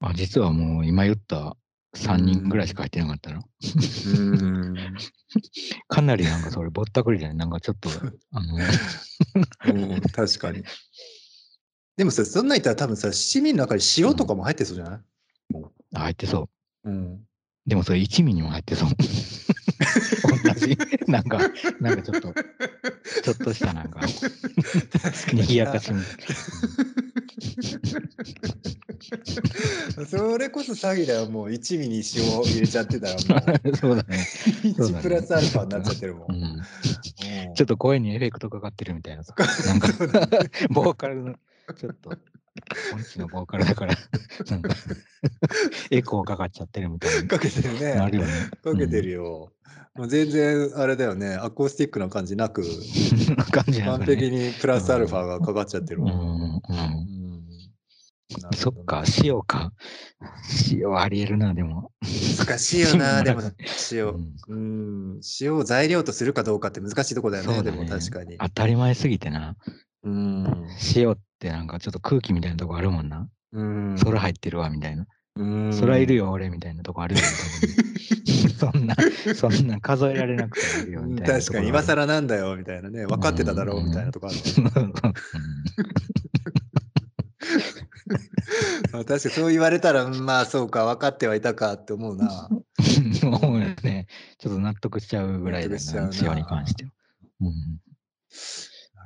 [0.00, 1.56] あ、実はもう今言った
[1.94, 3.38] 3人ぐらいしか入ってなかったら。
[3.38, 4.76] うーん。
[5.88, 7.36] かなりなんかそれぼったくりじゃない？
[7.36, 7.88] なんかちょっと、
[8.32, 8.56] あの、
[9.92, 10.62] うん、確かに。
[11.96, 15.00] でもさ、そんなん言ったら多分さ、七味の中に塩とかも入ってそうじゃない？
[15.94, 16.48] あ入ってそ
[16.84, 16.90] う。
[16.90, 17.26] うん。
[17.66, 18.88] でもそれ一味にも入ってそう。
[20.44, 20.76] 同じ。
[21.06, 21.38] なんか、
[21.80, 22.34] なんかちょっと、
[23.22, 24.00] ちょっとしたなんか、
[25.32, 26.02] にぎやかしみ。
[30.06, 33.20] それこそ詐欺だよ、もう一味に塩を入れちゃってたら、も
[33.70, 34.18] う そうだね。
[34.18, 36.62] そうだね1プラスアルファになっちゃってるもん
[37.54, 39.34] ちょっと声にエフェクトかかってるみたいなさ。
[39.66, 39.88] なんか、
[40.70, 41.34] ボーカルの、
[41.76, 42.12] ちょっと、
[42.92, 43.94] 音痴のボーカルだから、
[44.50, 44.74] なんか、
[45.90, 47.94] エコーかかっちゃってるみたいかけてるね。
[47.94, 48.32] なるよね。
[48.62, 49.52] かけてるよ。
[49.94, 53.36] もう全然あれだよね、アコースティックな感じなく、 うん。
[53.36, 54.06] 感じなん完。
[54.06, 56.08] 璧にプラスアルファがかかっちゃってるうん。
[56.08, 59.72] うねそっか、塩か。
[60.70, 61.92] 塩ありえるな、でも。
[62.38, 63.54] 難しいよな、でもう
[63.90, 64.06] 塩。
[64.06, 68.38] んうん、塩を材料とするかどうかって難しいとこだよね、でも確かに。
[68.38, 69.56] 当たり前すぎてな。
[70.04, 70.66] うん。
[70.94, 73.28] 塩ってなんかちょっと空気みたいなとこあるもんな。
[73.52, 73.98] うん。
[73.98, 75.06] それ入ってるわ、みたいな。
[75.36, 75.72] うん。
[75.72, 77.20] それはいるよ、俺、みたいなとこあるよ。
[78.58, 78.96] そんな、
[79.34, 81.34] そんな数えられなくてもいるよ、うんみたいな。
[81.40, 83.06] 確かに、今更なんだよ、みたいなね。
[83.06, 84.36] 分かってただろう、みたいなとこある。
[88.92, 92.48] 確かにそう言われたら、うんまあそうか、分かってはいたかって思うな。
[93.22, 94.06] 思うよね。
[94.38, 96.90] ちょっと納得しちゃうぐらいだな、塩に関しては。
[97.40, 97.50] な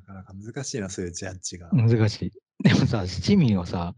[0.06, 1.68] かなか難しいな、そういうジャッジが。
[1.72, 2.32] うん、難しい。
[2.62, 3.94] でもさ、七味をさ、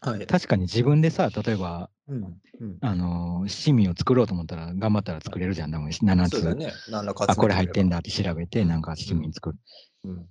[0.00, 0.26] はい。
[0.26, 2.22] 確かに自分でさ、例えば、うん。
[2.60, 2.78] うん。
[2.80, 6.40] あのー七味を作ろうと思ったら、頑張ったら作れるじゃん、多分7つ。
[6.40, 6.72] そうだね。
[7.26, 7.96] あ、これ入ってんだ。
[7.96, 9.58] だって調べて、なんか七味作る。
[10.04, 10.26] うん。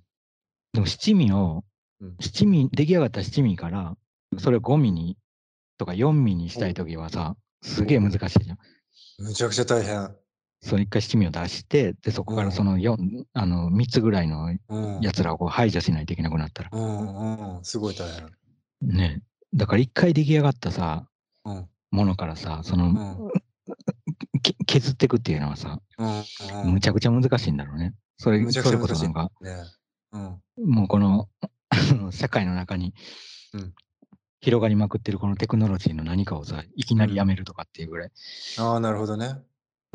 [0.72, 1.64] でも七味を
[2.00, 3.96] うん、七味、出来上がった七味から、
[4.38, 5.16] それを5ミリ
[5.78, 8.58] とか4ミリにしたいときはさ、すげえ難しいじゃん。
[9.18, 10.14] むちゃくちゃ大変。
[10.66, 15.00] その一回七味を出して、で、そこかうんらその4、あの、3つぐらいのうん。
[15.00, 16.70] やつらをこう排除しないといけなくなったら。
[16.72, 17.64] うんうん。
[17.64, 18.30] すごい大変。
[18.96, 19.22] ね。
[19.54, 21.08] だから一回出来上がったさ、
[21.44, 21.68] うん。
[21.90, 23.30] ものからさ、その、うん
[24.42, 26.72] け削っていくっていうのはさ、うん。
[26.72, 27.94] むちゃくちゃ難しいんだろうね。
[28.18, 29.56] それ、それこそなんか、ね。
[30.12, 30.40] うん。
[30.70, 31.28] もうこの
[32.10, 32.94] 社会の中に
[33.54, 33.74] うん
[34.40, 38.10] 広がりまくってるこのテクノロジーの何かをさ、いきなりやめるとかっていうぐらい
[38.58, 39.38] ああ、なるほどね。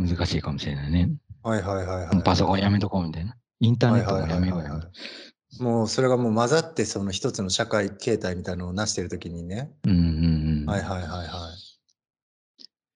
[0.08, 1.12] 難しいかもしれないね。
[1.44, 2.24] はいはいはいはい。
[2.24, 3.36] パソコンやめとこうみたいな。
[3.60, 9.72] インターネットもやめようもうそれがもう混ざってその一つの社会形態みたいなのを成してるときにね。
[9.84, 10.66] うんうんうん。
[10.66, 11.26] はいはいはいは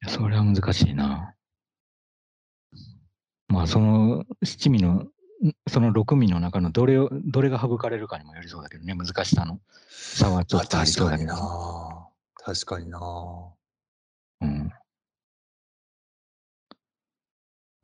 [0.08, 0.10] い。
[0.10, 1.34] それは難しいな。
[3.48, 5.10] まあ、その七味の、ん
[5.68, 11.34] その六味の中のどれを、どれが省かれるかにもよりそうだけどね、難しさの差はちょあっとあり確かにそうだけど。
[11.34, 12.08] な。
[12.38, 13.00] 確かにな。
[14.42, 14.72] うん、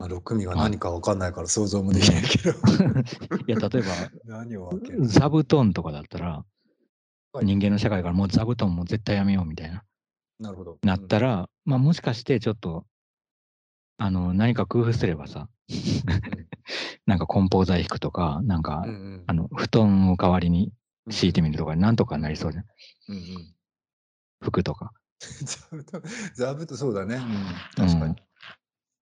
[0.02, 2.58] まあ、六味が何かわかんないから想像もできないけど。
[3.46, 3.82] いや、例え
[4.26, 6.26] 何を座布団とかだったら、
[7.32, 9.82] はい人間の社会からもう座布団も絶対やめようみたいな、
[10.38, 10.78] なるほど。
[10.82, 12.84] なったら、まあもしかしてちょっと、
[13.96, 15.48] あの、何か工夫すればさ、
[17.06, 20.74] なんか梱包材引くとか、なんか、うんうんあの、布団を代わりに
[21.08, 22.64] 敷いてみるとか、なんとかなりそうじゃん。
[23.08, 23.22] うんうん。
[24.42, 24.92] 服とか。
[25.20, 26.02] 座布団、
[26.34, 27.14] 座布団そうだね。
[27.14, 28.16] うん、確かに。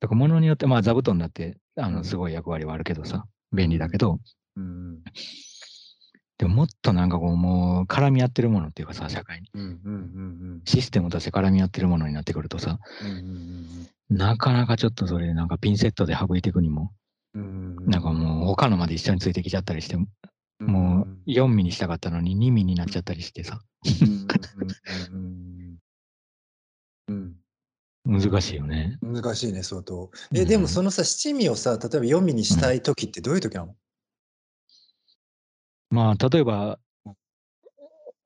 [0.00, 2.04] だから物によって、まあ座布団だって、あの、うん。
[2.04, 4.18] すごい役割はあるけどさ、便利だけど、
[4.56, 5.02] うん
[6.38, 9.50] でももっとなんかこう、もう絡み合ってるものっていうかさ、社会に。
[9.52, 9.98] うんうんう
[10.56, 12.78] んシステムとして絡み合ってるものになってくるとさ、
[14.08, 16.92] なかなかちょっとそれ、なんかピンセットで省いていくにも、
[17.34, 19.96] なんかもう他のまで一緒についてきちゃったりして、
[20.60, 23.60] もう4ミにしたかったのに2ミになっちゃったりしてさ、
[28.10, 28.98] 難しいよね。
[29.02, 30.10] うん難しいね、相当。
[30.34, 33.74] え、うんでもそのさ、七味をさ、例えば読みにしたい時ってどういう時なの？
[35.90, 36.78] まあ、例えば、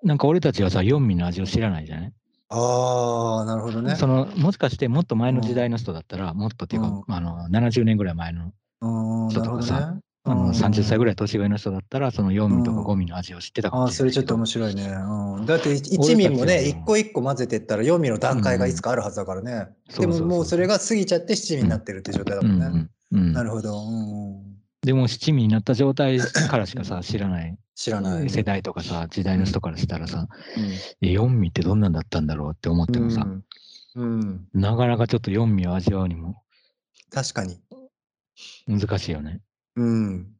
[0.02, 2.12] なんか俺たちはさ、4ミの味を知らないじゃない？
[2.50, 3.96] ああ、なるほどね。
[3.96, 10.00] そのもしかしてもっと前の時代の人だったら、もっとっていうか、うんあの70年ぐらい前のうん、なるほどそうとね。
[10.26, 11.12] あの30歳ぐらい。
[11.12, 14.22] い年上の人だったら、その4ミとか5ミの味を知ってたかああ、もしれないけど。
[14.22, 14.88] それちょっと面白いね。
[14.88, 19.68] うん、だって一味もね、一個一個混ぜてったら読みの段階がいつかあるはずだからね。
[19.98, 22.66] でももうそれが過ぎちゃって七味になってるって状態だもんね。
[22.66, 23.78] うんうんうんなるほど。
[23.78, 28.30] うんうん、でも七味になった状態からしかさ、知らない知らない。
[28.30, 30.64] 世代とかさ、時代の人からしたらさ、うん
[31.06, 33.44] え4ミってどんなんだったんだろうって思ってもさ、うん
[33.96, 36.42] うん、なかなかちょっと4ミを味わうにも
[37.10, 37.60] 確かに。
[38.66, 39.40] 難しいよね。
[39.76, 40.34] うん。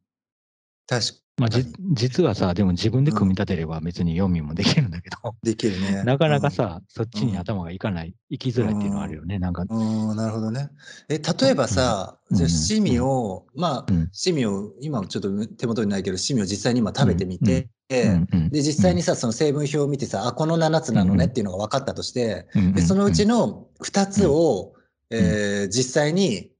[0.87, 6.03] 確かまあ、じ確か実はさ、でも自分で組み立てれば別に4ミもできるんだけど、にできるね。
[6.05, 9.37] なかなかさ、そっちに頭がいかない、行きづらいっていうのはあるよね。
[9.37, 10.09] なんか、うん。
[10.11, 10.69] うん、なるほどね。
[11.09, 24.73] え、例えばさ、うんじゃあ七味を、まあうん、七味を、今ちょっと手元にないけど、七味を実際に今食べてみて、うんうんで、実際にさ、その成分表を見てさ、あ、この7つなのねっていうのが分かったとして、うんで、そのうちの、の2つを、
[25.11, 26.51] えー実際に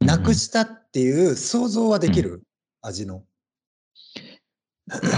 [0.00, 2.42] なくしたっていう想像はできる、
[2.82, 3.22] 味の。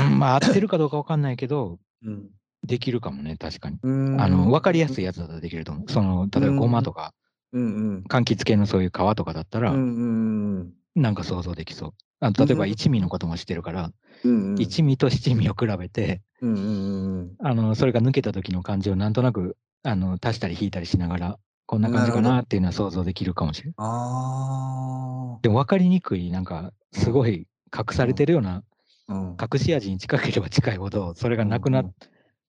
[0.05, 2.29] うんまあ、合ってるかどうかわかんないけど、うん。
[2.63, 3.79] できるかもね、確かに。
[3.83, 5.91] うんあの、わかりやすいやつだったらできると思う。
[5.91, 7.15] その、例えばごまとか、
[7.55, 7.67] うんう
[8.01, 8.05] ん。
[8.07, 11.93] 柑橘系のそういう皮とかだったらうん、うんなんか想像できそう。
[12.21, 13.91] あ例えばうん一味のことも知ってるから、
[14.25, 14.61] うんうん。
[14.61, 21.39] 一味と七味を比べて、うんうんうんあの、それが抜けた時の感じをなんとなく、あの、足したり引いたりしながら、
[21.73, 23.75] こんな感じかなっていうのは想像できるかもしれない。
[23.79, 28.63] あでも分かりにくい、なんか、すごい隠されてるような、
[29.09, 29.15] あ。
[29.15, 29.37] うん。
[29.41, 31.89] 隠し味に近ければ近いほど、それがなくなる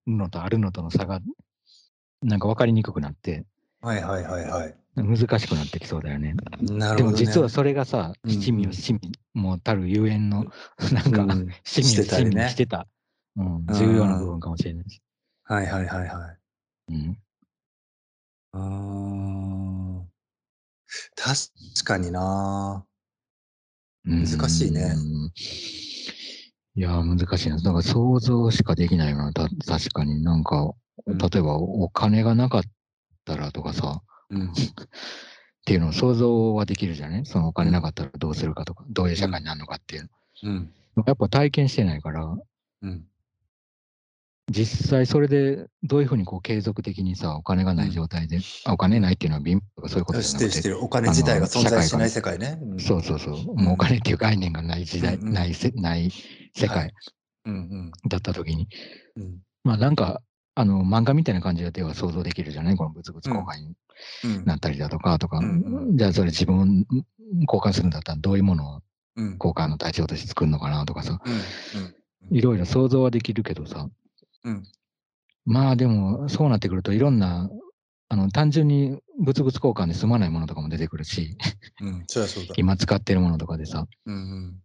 [0.07, 1.21] のとあるのとの差が、
[2.21, 3.45] なんか分かりにくくなって、
[3.79, 4.75] はいはいはいはい。
[4.97, 6.33] 難しくなってきそうだよね。
[6.33, 6.95] なるほど、ね。
[6.97, 8.99] でも実はそれがさ、うん七味を七味
[9.33, 10.47] もたるゆえんの、
[10.91, 12.87] なんか、うん七味を七味してたりねにしてた、
[13.37, 15.01] うん、重要な部分かもしれないし。
[15.45, 16.33] はいはいはいは
[16.89, 16.93] い。
[16.93, 17.22] うん
[18.53, 20.03] あー
[21.15, 22.85] 確かにな
[24.05, 25.31] 難しいねうん
[26.75, 27.57] いやー、難しいな。
[27.57, 29.31] だから想像しかできないよな。
[29.31, 30.73] た確かになんか、
[31.05, 32.63] うん例えばお金がなかっ
[33.25, 34.51] たらとかさ、うん。
[34.51, 34.53] っ
[35.65, 40.09] ていうのを想像はできるじゃねそのお金なかったらどうするかとか、どういう社会になるのかっていう
[40.43, 40.73] うん。
[40.97, 41.03] の。
[41.05, 43.05] やっぱ体験してないから、うん。
[44.51, 50.83] 実際それでどういうふうにこう継続的にさ、お金がない状態で、あお金ないっていうのは貧乏とかそういうことじゃしなくて、てるしてる。
[50.83, 52.59] お金自体が存在しない世界ね。
[52.61, 52.79] うん。
[52.79, 55.33] そうそうそう、もうお金っていう概念がない時代、うんうん。
[55.33, 56.11] ないせない
[56.55, 56.91] 世は界い。
[57.45, 58.67] うんだった時に、
[59.15, 59.23] うん。
[59.23, 60.21] うんまあなんか、
[60.55, 62.75] あの漫画みたいな感じでは想像できるじゃない？
[62.75, 63.75] この物々交換に
[64.25, 64.45] うん。
[64.45, 68.81] なったりだとかとか、うんうじゃあそれ自分を交換するんだったらどういうものを
[69.15, 69.37] うん。
[69.39, 72.37] 交換の対象として作るのかなとかさ、うん。
[72.37, 73.87] いろいろ想像はできるけどさ、
[74.43, 74.63] うん。
[75.45, 77.49] まあでもそうなってくるといろんな、
[78.09, 81.37] あの単純に物々交換で済まないものとかも出てくるし、
[81.81, 82.03] うん。
[82.07, 82.53] そりゃそうだ。
[82.57, 84.59] 今使ってるものとかでさ、うん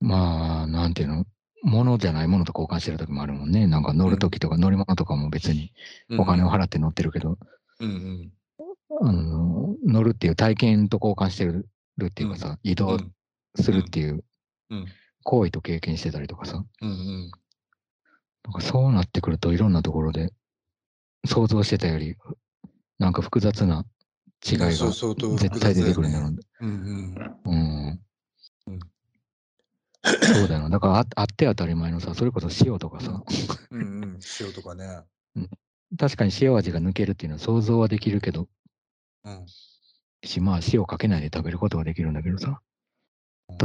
[0.00, 1.26] まあなんていうの、
[1.62, 3.66] ものじゃないものと交換してる時もあるもんね。
[3.66, 5.72] なんか乗る時とか乗り物とかも別に
[6.08, 6.20] うん。
[6.20, 7.38] お金を払って乗ってるけど、
[7.80, 8.32] うん
[9.02, 11.68] あの乗るっていう体験と交換してる
[12.04, 12.74] っていうかさ、移うん。
[12.76, 12.98] 動
[13.56, 14.24] するっていう
[14.70, 14.86] うん。
[15.22, 17.30] 行為と経験してたりとかさ、うんうん。
[18.44, 20.32] なんかそうなってくるといろんなところで
[21.26, 22.16] 想像してたより
[22.98, 23.84] なんか複雑な
[24.44, 26.38] 違いが絶対出てくるんだろうね。
[26.60, 27.40] うんうん。
[27.44, 28.00] うん
[28.66, 28.80] うん
[30.02, 30.70] そうだよな。
[30.70, 33.22] だからああって当たり前のさ、それこそ塩とかさ、
[33.70, 34.18] うんうん。
[34.40, 35.02] 塩とかね。
[35.98, 38.48] 確かに塩味が抜けるっていうのは想像はできるけど、
[39.24, 39.46] うん。
[40.24, 42.60] し、まあ塩かけないで食べることはできるんだけどさ、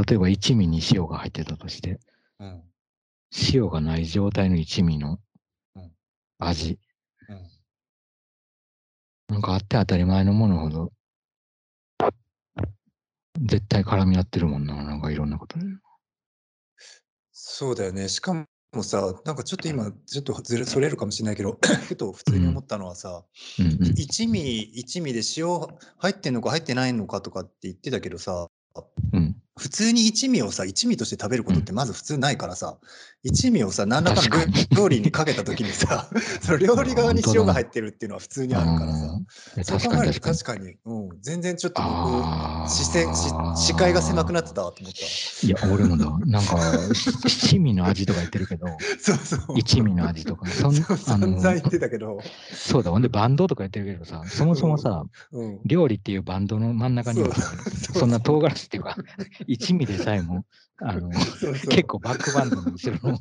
[0.06, 1.98] 例えば一味に塩が入ってたとして、
[2.38, 2.62] うん。
[3.52, 5.18] 塩がない状態の一味の
[5.74, 5.92] うん
[6.38, 6.78] 味、
[7.28, 7.50] うん。
[9.28, 10.92] なんかあって当たり前のものほど
[13.40, 15.64] 絶対絡み合ってるもんな、なんかいろんなことで。
[17.32, 18.08] そうだよね。
[18.08, 23.24] しかもさ、なんかちょっと今、ちょっとずれそれるかもしれないけど、 ふと普通に思ったのはさ、
[23.58, 23.94] うんうん。
[23.96, 25.48] 一味、一味で塩
[25.98, 28.48] 入ってんのか入ってないのかとかって言ってたけどさ、
[29.12, 29.25] うん。
[29.58, 32.76] 普通に一味をさ、一味として食べることってまず普通ないからさ、
[33.22, 34.44] 一味をさ、何らかの
[34.76, 36.08] 料理にかけたときにさ、
[36.42, 38.98] その料理側に塩が入ってるっていうのは普通にあるからさ、
[39.64, 40.76] そう確考えるとかに確かに。
[40.84, 45.46] うん、全然ちょっと僕、あ視線視視界が狭くなってたと思った。
[45.46, 46.04] いや、俺もだ。
[46.26, 48.66] なんか、し七味の味とか言ってるけど、
[49.00, 49.40] そうそう。
[49.56, 52.20] 一味の味とか、そんそうあの散々言ってたけど、
[52.54, 58.96] そうだ、ほんでバンドとか言ってるけどさ、そもそもさ、うん、料理っていうバンドの真ん中にはそんな唐辛子っていうか、
[59.46, 60.44] 一味でさえも、
[60.78, 63.18] あの、そうそう結構バックバンドの後ろの。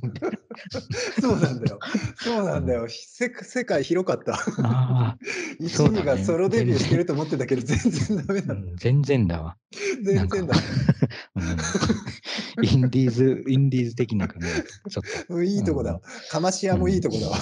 [1.21, 1.79] そうなんだよ。
[2.17, 2.88] そうなんだよ。
[2.89, 4.38] せ世界広かった。
[4.63, 5.17] あ
[5.59, 8.57] 一味がソロデビューしてると思ってたけど、全然ダメあ、だう。
[8.57, 9.57] ん全然だわ。
[10.03, 10.55] 全然だ。
[11.35, 14.47] うん、インディーズ、インディーズ的な感じ。
[14.91, 15.99] ちょっうんいいとこだ。
[16.29, 17.38] かまし屋もいいとこだわ。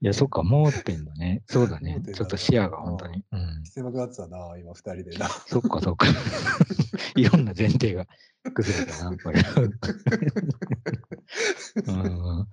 [0.00, 0.04] と。
[0.04, 1.42] いや、そっか、盲点だね。
[1.46, 3.24] そうだねちょっと視野が本当に。
[3.32, 5.28] うん、狭くなってたな、今二人でな。
[5.28, 6.06] そっか、そっか。
[7.16, 8.06] いろんな前提が
[8.54, 9.40] 崩れたな、これ。
[11.86, 12.46] うん、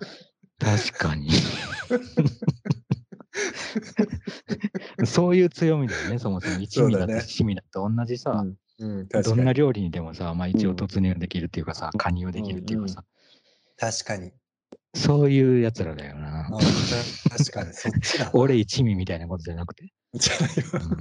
[0.60, 1.30] 確かに。
[5.06, 6.60] そういう強みだよね、そもそも。
[6.60, 8.46] 一味だって七味だって同じさ、
[8.80, 9.36] うん、確ど。
[9.36, 13.04] んな料理にでもさ、まあ一うん応突入できるっていうかさ、加入できるっていうかさ、
[13.78, 14.32] 確かに。
[14.96, 16.48] そういうやつらだよな。
[16.48, 16.50] あ
[17.30, 18.32] 確かに、そっちだ。
[18.34, 19.92] 俺一味みたいなことじゃなくて。
[20.14, 20.98] じゃないわ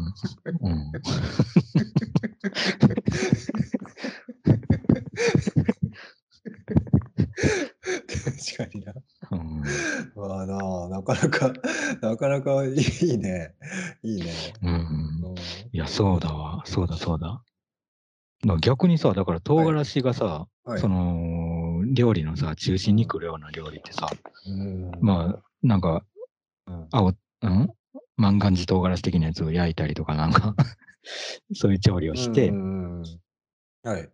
[0.60, 0.92] うんうん
[8.24, 8.92] 確かにな。
[9.30, 9.62] うん
[10.16, 11.52] まあな、なかなか、
[12.02, 13.54] なかなかいいね。
[14.02, 14.32] いいね。
[14.62, 15.34] うんうん
[15.72, 16.62] いや、そうだわ。
[16.66, 17.42] そうだ、そうだ。
[18.60, 21.33] 逆にさ、だから唐辛子がさ、はいその、
[21.92, 24.10] 料理のさ、中心に来るような料理ってさ、
[24.46, 24.90] うん。
[25.00, 26.04] まあ、なんか、
[26.66, 26.88] うん。
[26.90, 27.12] 青、う
[27.48, 27.68] ん？
[28.16, 30.54] 万願寺唐辛子的なやつを焼いたりとか、なんか、
[31.54, 33.02] そういう調理をして、うん
[33.82, 34.08] はい。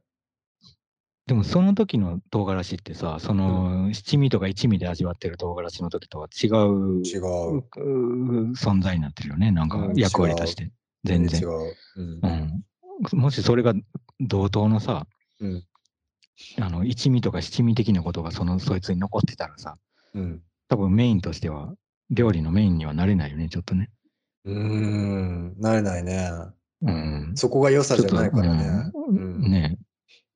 [1.27, 6.51] でもその時の唐辛子ってさ、その、七味とか一味で味わってる唐辛子の時とは違う
[7.05, 7.59] 違う。
[7.59, 10.73] う存在になってるよね、なんかうん役割として。
[11.05, 11.45] 全然違。
[11.45, 11.49] う。
[11.97, 12.65] うん。
[13.13, 13.75] うん、もしそれが
[14.19, 15.07] 同等のさ、
[15.41, 15.65] うん
[16.61, 19.76] あの一味とか七味的なことがそのそいつに残ってたらさ、
[20.14, 20.42] うん。
[20.68, 21.74] 多分メインとしては、
[22.11, 23.90] 料理のメインにはなれないよね、ちょっとね。
[24.44, 25.55] うーん。
[25.59, 26.31] なれないね。
[26.83, 27.33] うん。
[27.35, 28.90] そこが良さじゃないからね。
[29.09, 29.79] うんね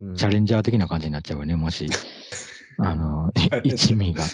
[0.00, 1.88] うんチャレンジャー的な感じになっちゃうよね、もし、
[2.78, 4.24] あの、一味が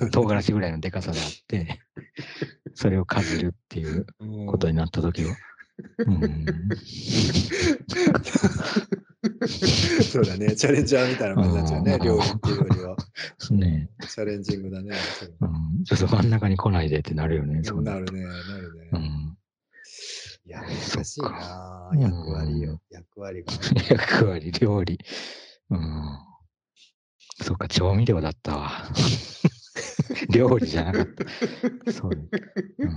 [0.00, 1.80] うん唐辛子ぐらいのでかさであって、
[2.74, 5.34] それをかじるっていううんことになった時は。
[6.06, 6.46] うん、
[10.04, 10.54] そうだね。
[10.54, 11.92] チャレンジャーみたいな感じになっちゃうね。
[11.94, 12.96] うん料理っていうよりは。
[13.50, 14.96] ねチャレンジングだね。
[15.40, 18.22] うん、ちょっと真ん中に来ないでってなるよね、そうなるね。
[18.22, 18.96] なるねと。
[18.98, 19.00] う。
[19.00, 19.36] ん、
[20.46, 22.80] いや、難しいな役割よ。
[22.90, 23.52] 役割が。
[23.90, 24.98] 役割、料理。
[25.70, 26.18] うん。
[27.42, 28.70] そっか、調味料だったわ。
[30.30, 31.06] 料理じゃなかっ
[31.84, 31.92] た。
[31.92, 32.28] そうね。
[32.78, 32.96] うん、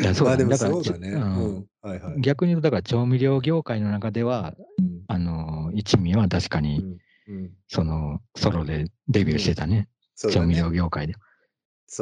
[0.00, 1.10] いや、そうだ,、まあでもだからそうだね。
[1.10, 1.66] ううんん。
[1.82, 2.20] はいはい。
[2.20, 6.98] 逆に言うと、だから調味料業界の中では、うんあの、一味は確かに、うん
[7.34, 9.88] うんその、ソロでデビューしてたね。
[10.24, 11.14] ね調味料業界で。
[11.14, 11.18] ね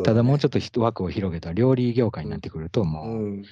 [0.04, 3.42] ただもうちょっと枠を広げた料理業界になってくると、もう、うん。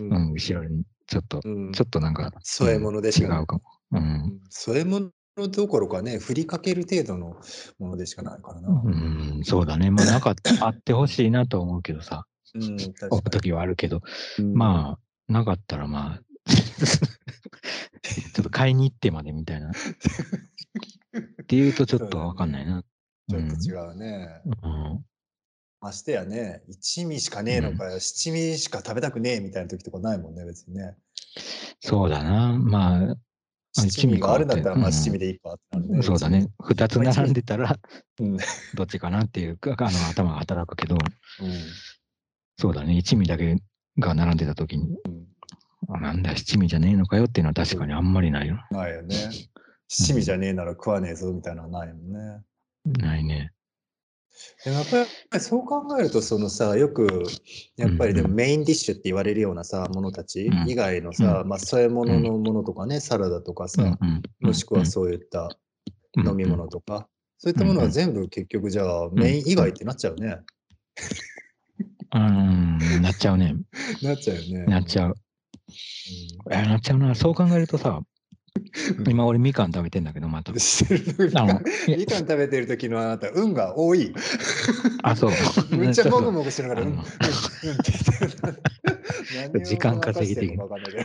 [0.00, 3.62] うん、後ろに、ちょっと、うんちょっとなんか、添え物でしか違うかも。
[3.92, 4.40] うん。
[4.50, 5.10] 添え物
[5.50, 7.36] どころかね、振りかける程度の
[7.78, 8.68] ものでしかないからな。
[8.84, 9.90] うん、そうだね。
[9.90, 14.02] まあ、なかった、あってほしいなと思うけどさ、うん、確か思う時はあるけど、
[14.38, 14.44] に。
[14.54, 16.22] まあ、なかったらまあ、
[18.04, 19.70] ちょっと買いに行ってまでみたいな。
[19.70, 19.72] っ
[21.46, 22.82] ていうとちょっとわかんないな。
[23.28, 24.42] ちょっと違うね。
[24.44, 25.04] うん。
[25.80, 30.96] ましてやね、一味しかねえのかよ、七味しか食べたくねえみたいな時とかないもんね、別にね。
[31.80, 32.58] そうだな。
[32.58, 33.16] まあ、
[33.74, 36.02] 七味があるんだったら、まあうん七味でいいかってなるね。
[36.02, 36.48] そうだね。
[36.62, 37.76] 二つ並んでたら、
[38.20, 38.36] うん。
[38.74, 41.00] どっちかなっていうか、あの頭が働くけど、うん。
[42.56, 42.96] そうだね。
[42.96, 43.56] 一味だけ
[43.98, 44.96] が並んでた時に、
[45.88, 48.58] あなんだ、七味じゃねえのかよっていうのは確かにあんまりないよ。
[48.70, 49.16] ないよね。
[49.88, 52.42] 七味じゃねえなら食わねえぞみたいなのはないもんね。
[52.84, 53.52] ないね。
[54.64, 54.88] でもやっ
[55.30, 57.06] ぱりそう考えるとそのさよく
[57.76, 63.96] やっぱりでもメインディッシュって言われるようなさものたちうん以外のさ、まあ添え物のものとかねサラダとかさ、
[64.40, 65.56] もしくはそういった
[66.16, 70.38] うん飲み物とか、そういったものは全部結局じゃあメイン以外ってなっちゃうね。
[72.14, 73.56] うん、なっちゃうね。
[74.02, 74.64] なっちゃうよね。
[74.66, 75.14] なっちゃう。
[76.50, 77.14] えなっちゃうな。
[77.14, 78.02] そう考えるとさ、
[79.08, 80.64] 今俺みかん食べてんだけど、また みか
[81.44, 81.58] ん
[82.20, 84.14] 食べてる時のあなた、運が多い。
[85.02, 85.30] あ、そう。
[85.76, 87.22] めっちゃもぐももぐしてるから、うん、うん、うんあのって
[87.62, 87.76] 言っ
[89.52, 89.64] てる。
[89.64, 90.98] 時間稼ぎ的何をごまかしてるのかわかんないけ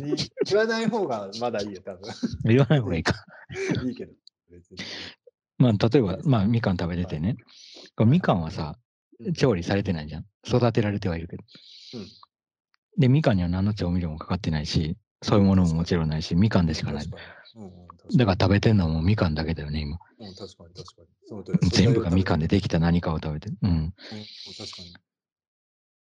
[0.00, 2.00] ど言わない方がまだいいよ、多分。
[2.44, 3.24] 言わない方がいいか。
[3.84, 4.12] いいけど。
[5.58, 7.36] まあ、例えば、まあ、みかん食べててね。
[8.04, 8.76] みかんはさ、
[9.36, 10.26] 調理されてないじゃん。
[10.46, 11.44] 育てられてはいるけど。
[11.94, 12.06] うん
[12.98, 17.04] で、みかんには何の調味料もかかってないし、そういうものももちろんないし、みかんでしかない。
[17.04, 17.12] うん
[18.16, 19.96] だから食べてんのもみかんだけだよね、今。
[20.18, 21.08] うん、確かに確かに。
[21.24, 22.56] その全部がみかんでで。
[22.56, 23.56] できた何かを食べてる。
[23.62, 23.70] うん。
[23.70, 24.92] うん、確かに。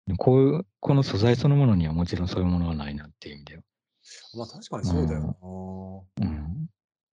[0.07, 3.63] でこういう、この素材そのものにはもちろんそういうものはないなっていう意味だよ。
[4.35, 6.69] まあ確かにそうだようん。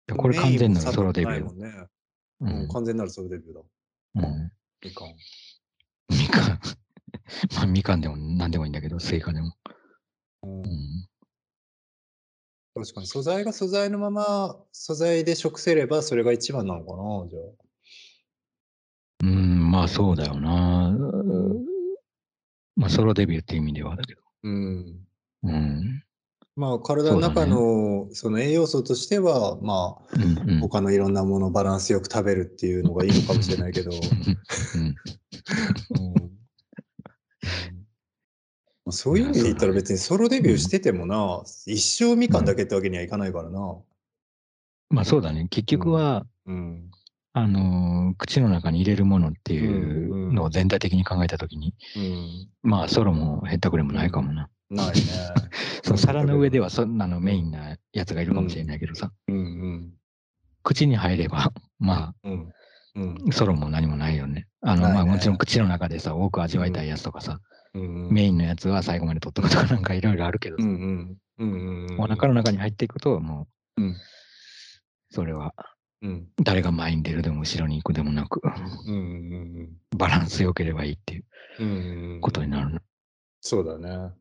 [0.08, 0.16] な。
[0.16, 1.88] これ完全なるソロデビューね。
[2.40, 2.68] ううん、ん。
[2.70, 3.62] 完全なるソロデビューだ。
[4.16, 5.10] うん、みかん。
[6.10, 6.60] みかん。
[7.56, 9.54] まあ、みかんでも何でもいいんだけど、スイカでも。
[10.44, 11.10] うんうん。
[12.76, 17.44] 確かに素材が素材のまま素材で食せればそれが一番なのかなじゃあ。
[19.22, 20.96] うん、まあそうだよな。
[22.78, 24.22] まあソロデビューっていう意味ではだけど。
[24.44, 24.96] うん。
[25.44, 26.04] うん。
[26.56, 30.60] まあ体の中のその栄養素としてはまあうんうん。
[30.62, 33.92] 他のいろんなものをバランスよく食べるっていうのがいいのかもしれないけど。
[33.92, 33.94] う
[34.80, 34.96] ん
[36.00, 36.30] うん
[38.90, 43.78] まあそういう意味で言ったら別にソロデビューしててもな、一生みかんだけってわけにはいかないからな。
[44.90, 45.48] まあそうだね。
[45.50, 46.90] 結局は、うん。
[47.34, 52.50] あのー口の中に入れるものっていうのを全体的に考えたときに、うん。
[52.64, 54.50] まあソロもへったくれもないかもな。
[54.72, 54.94] ないね。
[55.84, 59.94] その皿の上ではそんなのメインなやつがいるかもしれないけどさ、うんうん。
[60.64, 62.52] 口に入れば、まうん。
[62.96, 64.48] うんあ、ソロも何もないよね。
[64.62, 67.40] あの、まあもちろん口の中でさ、多く味わいたいやつとかさ、
[67.74, 71.98] うんメインのやつは最後まで取っとくとかなんかいろいろあるけどさ、うんうん。
[72.00, 73.96] お腹の中に入っていくと、もう、うん
[75.12, 75.54] それは
[76.02, 78.42] うん誰が前に出るでも後ろに行くでもなく、
[78.88, 82.22] うんうんバランス良ければいいっていう。
[82.22, 82.82] ことになるな。
[83.42, 84.14] そうだね。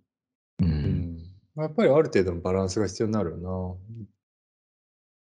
[0.60, 0.64] う。
[0.64, 1.18] うん
[1.56, 3.78] やっぱりある程度のバランスが必要になるよ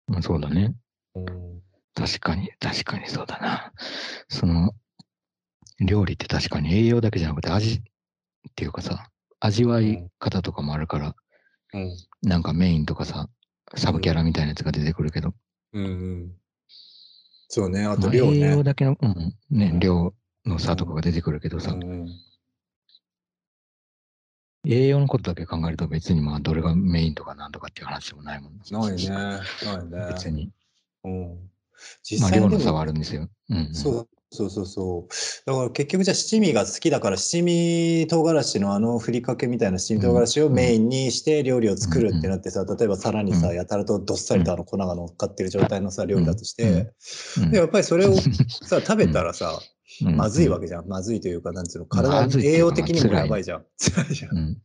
[0.08, 0.76] まあ、そうだね。
[1.16, 1.22] な。
[1.22, 1.62] うん。
[1.96, 3.74] 確かに、確かにそうだな。
[4.28, 4.74] その、
[5.80, 7.82] 料理って確かに栄養だけじゃなくて味っ
[8.56, 11.16] ていうかさ、味わい方とかもあるから、
[11.74, 11.98] うん。
[12.22, 13.30] なんかメインとかさ、
[13.76, 15.34] サブキャラみたいなやつが出てくるけど、
[15.74, 16.32] うんうん。
[17.48, 17.86] そうね。
[17.86, 18.64] あまと量あ栄養ね。
[18.64, 20.14] だけの、うん、ねう、ん量
[20.46, 22.10] の差とかが出てくるけどさ、うんうん
[24.68, 29.10] 栄養のことだけ考えると別にまあどれがメインとかなんとかっていう話でもないもんないね。
[29.10, 30.08] ないね。
[30.12, 30.50] 別に。
[31.04, 31.52] うん。
[31.76, 33.30] ま実際量の差はもあるんですよ。
[33.50, 33.76] うん、うん。
[33.76, 35.14] そうそうそうそう。
[35.46, 43.56] だから結局じゃあ七味が好きだから七味唐辛子のあのふりかけみたいな七味唐辛子をメインにして料理を作るってなってさ、例えば皿にさ、うん。
[43.56, 46.92] やたらとどっさりとあの粉が乗っかってる状態のさ、料理だとして、
[47.38, 47.52] うん。
[47.52, 49.60] でやっぱりそれをさ、 食べたらさ、
[50.04, 50.18] うん。
[50.18, 50.88] まずいわけじゃん。
[50.88, 53.66] まずいというか、なんつうの、体栄養的にもやばいじゃん。
[53.80, 54.58] 辛いじゃん。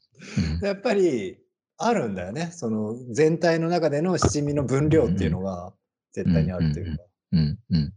[0.63, 1.39] やっぱり
[1.79, 2.51] あるんだよね。
[2.53, 5.73] その全体の中での七味の分量っていうのが
[6.13, 7.03] 絶対にあるというか。
[7.33, 7.59] うん。
[7.71, 7.93] うん。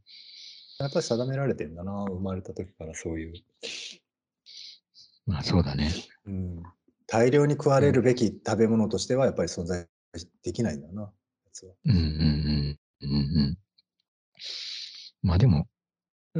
[0.79, 3.33] やっぱり定められてんだな、生まれた時からそういう。
[5.25, 5.91] まあそうだね。
[6.25, 6.63] うん、
[7.07, 9.87] 大量に食われるべき食べ物としてはやっぱり存在
[10.43, 11.11] できないんだよな。
[11.85, 12.79] うんうんうん。
[13.01, 13.57] うんうん。
[15.21, 15.67] まあでも、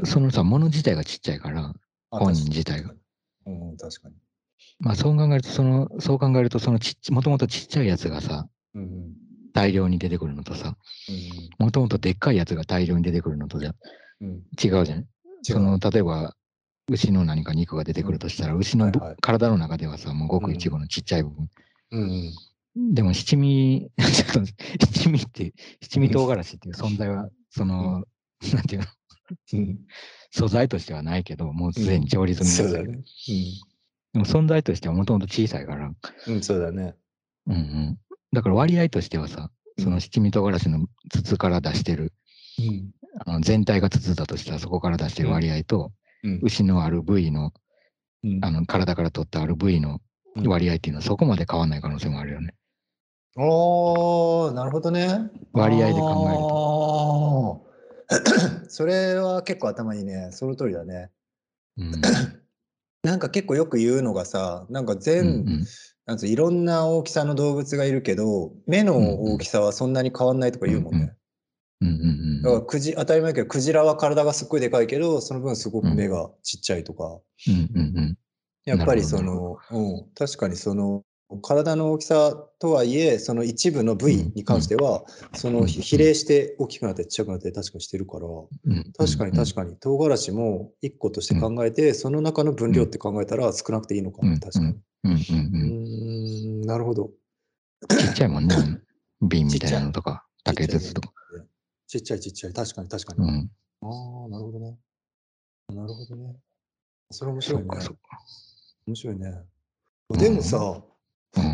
[0.03, 1.73] そのさ、もの自体がちっちゃいから、
[2.09, 2.93] あ本人自体が。
[3.45, 4.15] うん、確かに。
[4.79, 9.22] まあそう考えると、その、そう考えると、そのちっち、もともとちっちゃいやつがさ、うんうん
[9.53, 10.75] 大量に出てくるのとさ、
[11.59, 13.73] もともとでっかいやつが大量に出てくるのとじゃ
[14.21, 14.29] うん。
[14.29, 15.05] うん、違うじゃん。
[15.43, 16.35] その、例えば、
[16.89, 18.59] 牛の何か肉が出てくるとしたら、うん。
[18.59, 19.17] 牛のぶはいはい。
[19.21, 21.49] 体の中ではさ、もうごく一部のちっちゃい部分。
[21.91, 22.31] うん
[22.75, 22.93] うん。
[22.93, 28.05] でも七味、 七味って、七味唐辛子っていう存在は、その、
[28.53, 28.87] なんていうの、
[29.53, 29.79] うん。
[30.31, 33.03] 素材としてはないけど、もうすでに調理済みだそうだね。
[34.13, 35.87] でも存在としてはもともと小さいから、
[36.27, 36.95] うん、うん、そうだね。
[37.47, 37.99] うんうん。
[38.33, 42.13] だから割合としてはさ、その七味唐辛子の筒から出してる、
[42.59, 42.91] うん
[43.25, 45.91] あの全体が筒だとしたらそこから出してる割合と、
[46.23, 47.51] うん牛のある部位の、
[48.23, 49.99] うんあの体から取ったある部位の
[50.35, 52.55] うん割合っていうのはそこまで変わらない可能性もあるよね。
[53.35, 55.29] おー、なるほどね。
[55.53, 57.63] 割合で考えると。
[58.69, 60.29] それは結構頭いいね。
[60.31, 61.09] その通りだね。
[61.77, 61.91] うん。
[63.03, 65.65] なんか結構よく言うのがさ、なんかうん全、うん
[66.05, 71.15] なんいろんな大きさの動物がいるけど、目の大きさはそんなに変わんないとか言うもんね。
[71.81, 72.41] うんうん。
[72.41, 78.17] だからクジ当たり前だけど、クジラは体がすっごいでかいけど、その分すごく目がちっちゃいとか、うんうんうん。
[78.65, 81.03] やっぱりその、うん、確かにその、
[81.41, 88.93] 体の大きさとはいえ、その一部の部位に関しては、その比比例して大きくなってちっちゃくなって確かにしてるから、うん。
[88.97, 89.75] 確かに確かに。
[89.77, 94.39] 唐辛子も一個として考えて、その中の分量って考えたら少なくていいのかも、うん。
[94.39, 94.75] 確かに。
[95.03, 97.11] うんうんううんなるほど。
[97.89, 98.55] ちっちゃいもんね。
[99.21, 101.13] 瓶みたいなのとか、竹筒とか。
[101.87, 103.27] ちっちゃいちっちゃい、確かに確かに。
[103.27, 103.51] うん。
[103.81, 104.77] ああ、なるほどね。
[105.69, 106.35] なるほどね。
[107.11, 107.67] それ面白いね。
[108.87, 109.43] 面白いね。
[110.09, 110.89] でもさ、う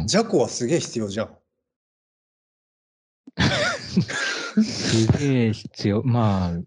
[0.04, 1.38] んジャコはすげえ必要じゃん。
[4.62, 6.04] すげえ必要。
[6.04, 6.60] まあ、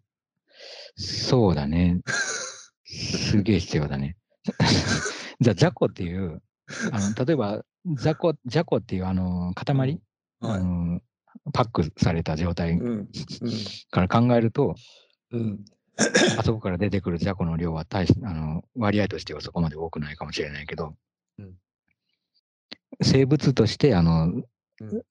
[0.96, 2.00] そうだね。
[2.84, 4.16] すげえ必要だね。
[5.40, 6.42] じゃあ、ジャコっていう、
[6.92, 10.00] あの例えば、ジャコ、ジャコっていうあの塊、はい。
[10.40, 11.00] あの
[11.52, 13.08] パックされた状態うん。
[13.90, 14.74] から考えると、
[15.30, 15.40] うん。
[15.40, 15.64] うん。
[16.38, 20.94] あそこから出てくるジャコの量は大しあの割合としてはそこまで多くないかもしれないけど、
[21.38, 21.54] うん
[23.00, 24.26] 生物としてあの、
[24.80, 25.02] うん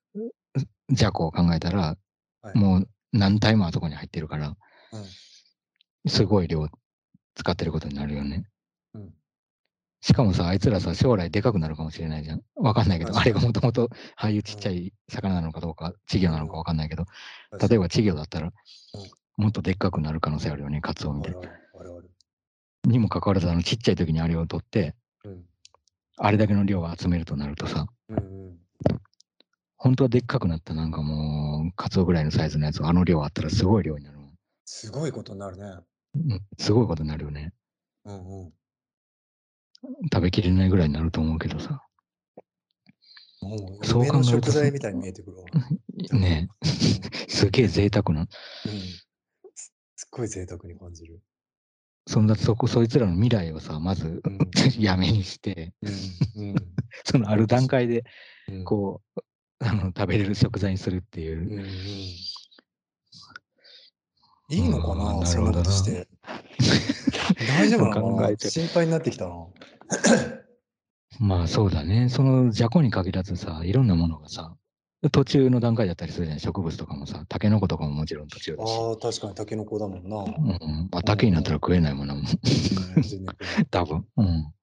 [1.13, 1.97] を考えたら、
[2.41, 4.57] はいもう何体もあそこに入ってるから、うん
[6.07, 6.67] すごい量
[7.35, 8.45] 使ってることになるよね。
[10.01, 12.41] うんしかもさ、あいつらさ、将来でかくなるかもしれないじゃん。
[12.55, 17.05] わかんないけど、あれがもともと、ああいうちっちゃい魚なのかどうか、稚魚なのかわかんないけど、
[17.51, 18.51] 例えば、ば稚魚だったら、
[19.37, 21.39] もっとでっかくなる可能性あるよね、カツオみたいな。
[22.85, 24.95] にもかかわらず、あのちっちゃい時にあれを取って、
[26.17, 28.17] あれだけの量を集めるとなるとさ、うん。
[28.17, 28.57] うん
[29.83, 34.19] 本当はでっかくなったなんかもう、カツオぐらいのサイズのやつをあの量あったらすごい量になる。
[34.65, 35.63] すごいことになるね。
[36.13, 37.51] うん、すごいことになるよね。
[38.05, 38.53] うんうん。
[39.83, 41.83] 食べきれないぐらいになると思うけどさ。
[43.83, 45.45] そう考えると食材みたいに見えてくるわ。
[46.13, 46.65] ねえ、
[47.27, 48.21] すげえ贅沢な。
[48.21, 48.27] うん。
[49.55, 51.21] すすっごい贅沢に感じる。
[52.07, 54.39] そんなそこ、そいつらの未来をさ、まずうん
[54.79, 55.73] やめにして、
[56.35, 56.55] うん。
[57.03, 58.03] そのある段階で、
[58.47, 58.63] うん。
[58.63, 59.21] こう、
[59.59, 61.39] あの食べれる食材にするっていう。
[61.39, 61.65] うんうん。
[64.49, 66.07] いいのかうんなそんななるほどなことして。
[67.47, 68.01] 大丈夫かな？
[68.01, 69.47] 考えちゃう心配になってきたな。
[71.19, 72.09] まあそうだね。
[72.09, 74.55] そのじゃこに限らずさ、いろんなものがさ、
[75.11, 76.39] 途中の段階だったりするじゃん。
[76.39, 78.77] 植物とかもさ、タケノコとかももちろん途中だし。
[78.79, 80.17] ああ、確かにタケノコだもんな。
[80.17, 82.25] うん、まあ、竹になったら食えないもんなもん。
[83.71, 84.05] 多分。
[84.17, 84.53] うん。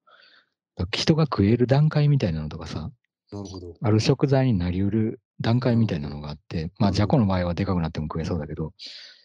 [0.93, 2.93] 人が食える段階みたいなのとかさ、
[3.33, 3.74] なるほど。
[3.83, 8.72] ある食材になりうる段階みたいなのがあって、まあ、じゃこの場合はでかくなっても食えそうだけど、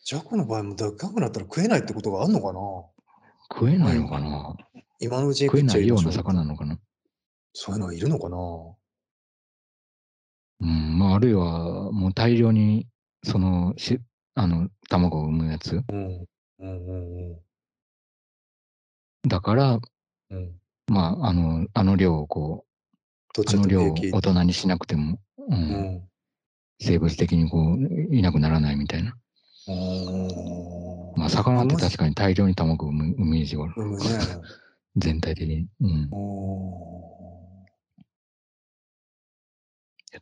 [0.03, 2.59] ジャコの場合もでかくなったら食えないってことがあるのかな？
[3.51, 4.55] 食えないのかな？
[4.99, 6.79] 今のうちに食えないような魚なのかな？
[7.53, 8.37] そういうのはいるのかな？
[10.61, 12.87] うん、まあ、あるいはもう大量に、
[13.23, 13.99] その、し
[14.35, 15.81] あの、卵を産むやつ？
[15.89, 16.25] うん。
[16.59, 17.39] うんうんうん。
[19.27, 19.79] だから、
[20.29, 20.59] うん。
[20.87, 22.65] まあ、あの、あの量をこ
[23.37, 23.95] う、あの量を。
[24.11, 26.09] 大人にしなくても、う、うんん。
[26.81, 29.15] 生物的にこう、いなくならないみたいな。
[29.67, 33.73] うんまあ、魚って確かに大量に卵を産むイメージがある。
[34.97, 35.67] 全体的に。
[35.81, 36.09] うん。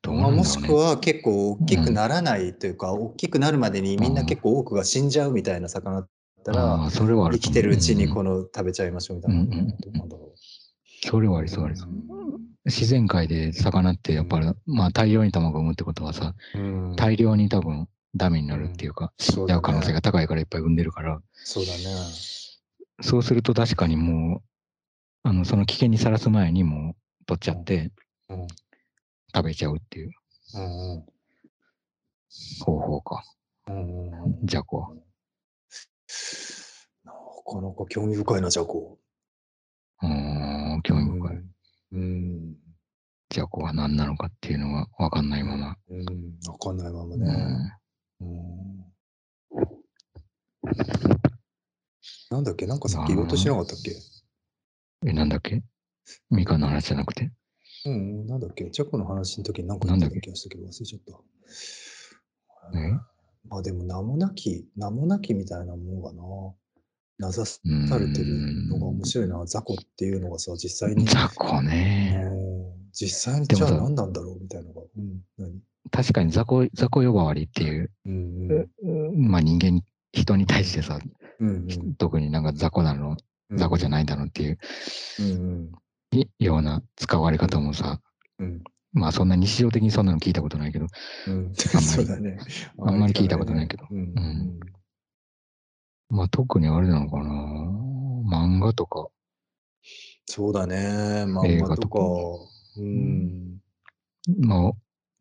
[0.07, 0.43] まあ、も。
[0.43, 6.09] しくは結構大きくならないというか、大きくなるまでにみんな結構多くが死んじゃうみたいな魚だっ
[6.45, 9.41] たら、ああ、それはある生きてるうちにうんこの食べちゃいましょうみたいな。
[9.41, 9.75] うんうんうん
[11.03, 11.45] それはあう。
[11.45, 11.89] りそうありそう。
[12.65, 21.83] 自然界で魚ってやっぱり、まあ大量に卵を産むってことはさ、うん大量に多分ダメになるっていうか、死んじゃう可能性が高いからいっぱい産んでるから、そうだね。
[23.01, 24.41] そうすると確かにもう、
[25.23, 27.91] あの、その危険にさらす前にもう取っちゃって
[28.29, 28.47] うん。
[29.33, 30.11] 食べちゃうっていう
[30.55, 31.05] うんうん
[32.59, 33.23] 方法か。
[33.67, 34.89] うんうんじゃこは。
[37.05, 38.99] なかなか興味深いな、じゃこ。
[40.01, 41.43] うーん、興味深い。
[41.93, 42.55] うん。
[43.29, 45.77] じゃこは何なのかっていうのがわかんないまま。
[45.89, 46.05] うん。
[46.47, 47.80] わかんないままうね。
[52.29, 52.65] なんだっけ？
[52.65, 53.95] なんかさっき言おうとしなかったっけ？
[55.05, 55.63] え、なんだっけ？
[56.29, 57.31] みかんの話じゃなくて？
[57.85, 58.69] うん、なんだっけ？
[58.69, 61.01] ジャコの話の時に何か言ってた気がしたけど忘れちゃっ
[62.73, 62.79] た。
[62.79, 62.91] え？
[63.49, 66.21] まあでも名もなき、名もなきみたいなものがな、
[67.17, 67.45] 名指
[67.89, 69.45] されてるのが面白いな。
[69.45, 71.05] 雑魚っていうのがさ、実際に。
[71.05, 72.21] 雑魚ね。
[72.23, 72.51] うん
[72.93, 74.80] 実際にじゃあ何なんだろうみたいなのが。
[75.91, 79.81] 確かに雑魚、雑魚呼ばわりっていう、うんまあ人間、
[80.13, 80.99] 人に対してさ、
[81.39, 81.49] うん。
[81.49, 83.17] うん特になんか雑魚なの、
[83.49, 83.57] うん。
[83.57, 84.57] 雑魚じゃないだろうっていう
[85.19, 85.33] うんう
[85.63, 85.71] ん。
[86.13, 87.99] いような使われ方もさ、
[88.39, 88.61] うん。
[88.93, 90.87] まあそんな日常的にそんなの聞いたことないけど、
[91.27, 92.37] うん、あんまりね。
[92.79, 94.59] あんまり聞いたことないけどうん。
[96.09, 97.29] まあ特にあれなのかな
[98.29, 99.07] 漫画とか、
[100.25, 101.25] そうだね。
[101.25, 101.99] 漫画とか映画とか。
[102.77, 103.57] うん。
[104.39, 104.71] まあ、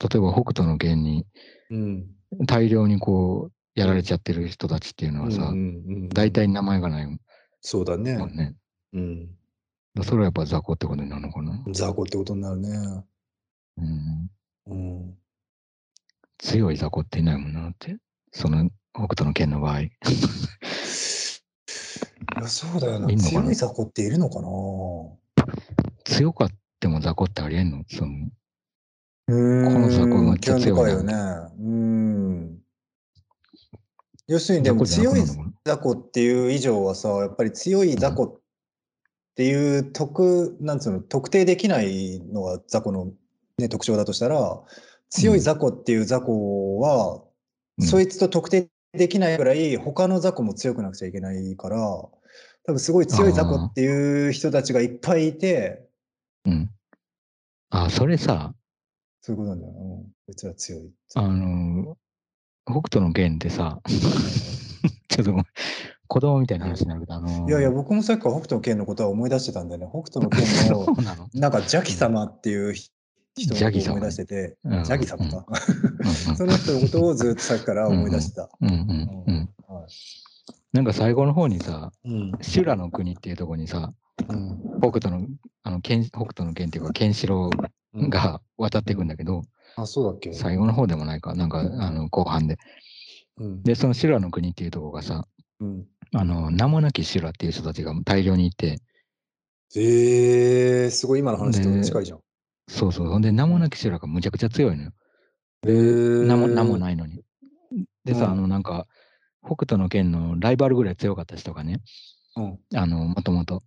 [0.00, 1.26] 例えば北斗の拳に
[1.70, 2.06] うん。
[2.46, 5.52] 大量にこうやられちゃってる人たちっていうのはさ、
[6.12, 7.18] 大体名前がないも
[7.60, 8.14] そうだね。
[8.14, 8.54] んね。
[8.92, 9.30] うん。
[10.02, 11.62] それはやっぱ雑魚ってことになるのかな。
[11.72, 13.04] 雑魚ってことになるね。
[13.78, 14.30] うん、
[14.66, 15.14] うん。
[16.38, 17.98] 強い雑魚っていないもんなって。
[18.32, 19.80] その北斗の拳の場合。
[19.82, 19.90] い
[22.36, 23.10] や、そうだよな。
[23.10, 23.40] いんのかな？
[23.42, 24.48] 強い雑魚っているのかな？
[26.04, 27.84] 強かっても雑魚ってありえんの？
[27.88, 28.30] その
[29.30, 31.14] この雑魚めっちゃ強いなよね。
[31.60, 32.58] うん。
[34.26, 35.20] 要するにでも強い
[35.64, 38.40] 雑魚っていう以上はさ、やっぱり強い雑魚っ
[39.36, 43.12] ていう特、なんつうの、特定できないのが雑魚の、
[43.58, 44.60] ね、特徴だとしたら、
[45.10, 47.30] 強い雑魚っていう雑魚は、うん
[47.82, 52.12] そいつと特定できないぐらい、他の雑魚も強くなくちゃいけないから、多
[52.66, 55.88] 分すごい強い雑魚っていう人たちがいっぱいいて、
[56.44, 56.70] なうん。
[57.70, 58.54] あ、それさ、
[59.20, 59.72] そういうことなんだよ。
[59.72, 60.04] うん。
[60.04, 60.90] こいつら強い。
[61.14, 61.96] あの、
[62.66, 63.80] 北斗の拳ってさ、
[65.08, 65.34] ちょっと
[66.06, 69.88] 子供みたいな話になるけど、あの、いやいや、僕もさっきから北斗の拳のことは思い出してたんだよね。
[69.90, 71.28] 北斗の拳の なの？
[71.34, 75.46] なんか邪気様っていう人を思い出してて、うん邪気様か。
[76.00, 78.50] うん その人のことをずっとさっきから思い出してた。
[80.72, 83.92] なんか最後の方にさ、うん修羅の国っていうところにさ、
[84.28, 85.26] うん北斗の、
[85.62, 87.56] あの、剣北斗の剣っていうか、ケンシロウ
[87.94, 89.42] が渡っていくんだけど、
[89.76, 90.32] あ、そうだっけ？
[90.32, 92.58] 最後の方でもないか、なんか、あの、後半で。
[93.38, 95.26] うんで、その修羅の国っていうところがさ、
[95.60, 98.80] うんあの、名もなき修羅っていう人たちが大量にいて、
[99.76, 102.20] えー、すごい今の話と近いじゃん。
[102.68, 103.08] そうそう。
[103.08, 104.92] ほんで、名もなき修羅がむちゃくちゃ強いのよ。
[105.66, 107.22] えー、名も名もないのに。
[108.04, 108.86] でさ、うんあの、なんか、
[109.42, 111.80] 北斗の剣のライバルぐらい強かった人がね、
[112.36, 113.62] うんあの、もともと。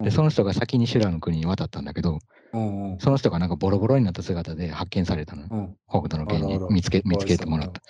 [0.00, 2.18] で、うんその人が先に修羅の国に渡ったんだけど、
[2.52, 5.48] うんうんその人がなんかボロボロになった姿で発見されたのよ。
[5.50, 7.80] うん北斗の剣に見つけ見つけてもらった。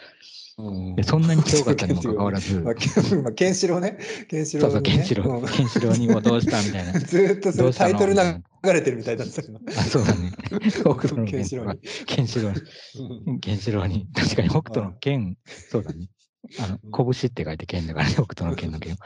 [0.59, 2.63] うんで、そんなに強かったにもかかわらず、
[3.35, 3.99] ケンシロウね。
[4.29, 4.91] ケンシロウ、そうそう、ね。
[4.91, 6.93] ケンシロウ、うんケンシロウにもどうしたみたいな。
[7.01, 8.21] ずーっとそののタイトル流
[8.73, 9.59] れてるみたいだったけど。
[9.67, 10.33] あ、そうだね。
[10.71, 11.81] 北斗の剣とかケンシロウに。
[12.07, 15.37] ケンシロウに、ケンシロウに、確かに北斗の剣、
[15.71, 16.09] そうだね。
[16.61, 16.79] あの、
[17.13, 18.97] 拳って書いて剣だからね、北斗の剣の剣。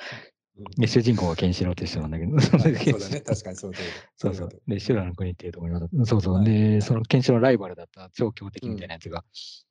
[0.77, 3.79] で、主人公はケンシロウって人なんだけど、 そうだね、確かにそうだ。
[4.17, 4.49] そうそう。
[4.67, 6.07] で、修羅の国っていうところに。
[6.07, 6.45] そうそう。
[6.45, 9.25] で、そのケンシロウのライバルだった超強敵みたいなやつが、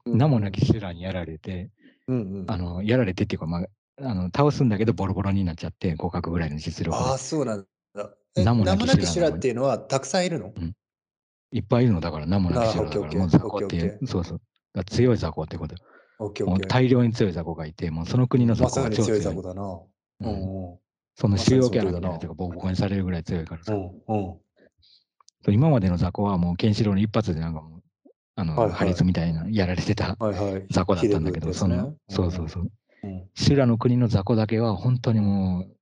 [0.06, 1.70] うん名もなき修羅にやられて、
[2.08, 2.46] うんうん。
[2.48, 3.68] あの、やられてっていうか、まあ、
[4.00, 8.16] あの倒すんだけど、ボロボロになっちゃって、互角ぐらいの実力でああ、そうなんだ。
[8.38, 10.54] え名もなき修修羅羅っていうのはたくさんいるの？
[11.52, 14.42] いっぱいいるのだから、名もなき修羅だから、もう雑魚っていうそうそう。
[14.86, 15.76] 強い雑魚ってこと。
[16.68, 19.36] 大量に強い雑魚がいて、もうその国の雑ま魚が超強い強い雑。
[19.36, 19.82] 魚だな。
[20.22, 20.32] うう
[20.74, 20.80] ん
[21.16, 23.74] その主要キャラみたいなやつがボコボコにされるぐらい強いからさ。
[23.74, 25.54] うんうん。
[25.54, 27.82] 今までの雑魚はもうケンシロウの一発でなんかもう、
[28.36, 30.66] あの、はいはい破裂みたいなやられてたはいはい。
[30.70, 32.64] 雑魚だったんだけど、そ切れるやつねの、そうそうそう。
[32.64, 32.70] うん
[33.36, 35.76] 修羅の国の雑魚だけは本当にもう、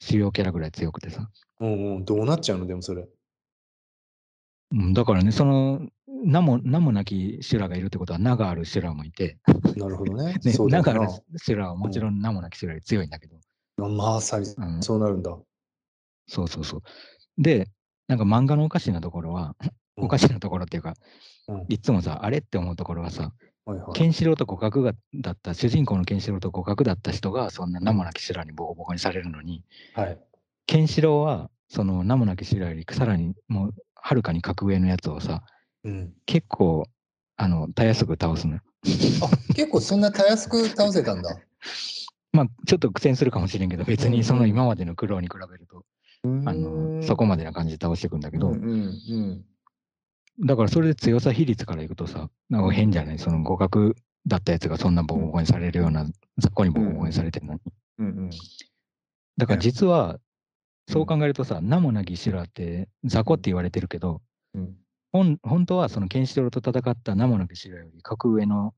[0.00, 1.30] 主要キャラぐらい強くてさ。
[1.60, 2.04] うんうん。
[2.04, 3.06] どうなっちゃうのでもそれ。
[4.72, 5.86] うん、だからね、その、
[6.24, 9.38] 名も、名もなき修羅がいるってことは名がある修羅もいて、
[9.76, 10.34] なるほどね。
[10.42, 11.12] ね、そうだ名がある。
[11.36, 13.36] 修羅はもちろん名もなき修羅より強いんだけど、
[13.76, 14.46] まさに、
[14.80, 15.36] そうなるんだ。
[16.26, 16.82] そうそうそう。
[17.38, 17.68] で、
[18.08, 19.54] なんか漫画のおかしなところは、
[19.96, 20.96] おかしなところっていうか、うん
[21.68, 23.32] いつもさ、あれって思うところはさ、
[23.94, 29.62] ケンシロウと互角がだった、主人公のケンシロウと互角だった人が、そんな名もなき修羅にボコボコにされるのに、
[29.94, 30.18] はい。
[30.66, 35.42] ケンシロウは、その名もなき修羅よりさらにもう、はるかに格上のやつをさ、
[35.84, 36.12] うん。
[36.26, 36.86] 結構、
[37.36, 38.60] あの、たやすく倒すのよ。
[39.22, 41.36] あ、結構そんなたやすく倒せたんだ。
[42.36, 45.84] まあ、ちょっと苦戦するかもしれんけど、別にその今までの苦労に比べると、
[46.44, 48.54] あの、そこまでな感じで倒していくんだけど。
[50.44, 53.18] だからそれで強さ比率からいくとさ、なんか変じゃない？
[53.18, 53.94] その互角
[54.26, 56.04] だったやつがそんなボコボコにされるような、
[56.36, 57.60] 雑魚にボコボコにされてるのに。
[57.98, 58.30] うんうん。
[59.38, 60.18] だから実は、
[60.88, 64.20] そう考えるとさ、名もなき修羅って雑魚って言われてるけど、
[64.54, 64.76] うん。
[65.12, 68.74] 本本当はそのケンシロウと戦った名もなき修羅より、格上の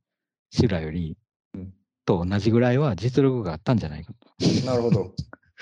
[0.50, 1.16] 修羅より
[1.54, 1.72] うん、
[2.08, 4.66] と同じぐらいは実力があったんじゃないかと。
[4.66, 5.12] なるほど。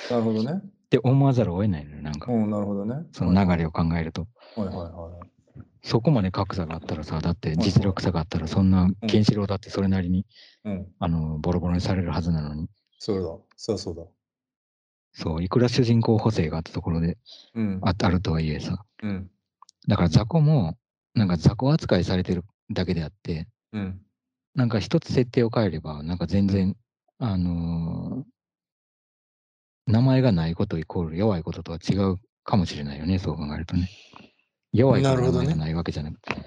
[0.09, 0.61] なるほどね。
[0.63, 2.31] って思わざるを得ないのよ、なんか。
[2.31, 3.05] うん、なるほどね。
[3.11, 4.29] その流れを考えると。
[4.55, 5.11] はいはいは
[5.83, 10.25] そこまで格差があったらさ、だって実力差があったら、そんなケンシロウだってそれなりに、い。
[10.65, 10.87] うん。
[11.01, 12.69] あの、ボロボロにされるはずなのに。
[13.01, 13.29] そうだ。
[13.57, 14.03] そうそうだ。
[15.13, 17.19] そう、いくら主人公補正があったところで
[17.55, 17.81] うん。
[17.83, 18.85] ああるとはいえさ。
[19.03, 19.31] うん。
[19.89, 20.79] だから雑魚も、
[21.15, 24.01] なんか雑魚扱いされてるだけであって、うん。
[24.57, 26.75] なんか一つ設定を変えれば、なんか全然、
[27.19, 28.25] あのー
[29.89, 33.89] 名前がないことイコール弱いこととは違うかもしれないよね、そう考えるとね。
[34.73, 36.45] 弱いからなるほどね名前がないわけじゃなくて、ね。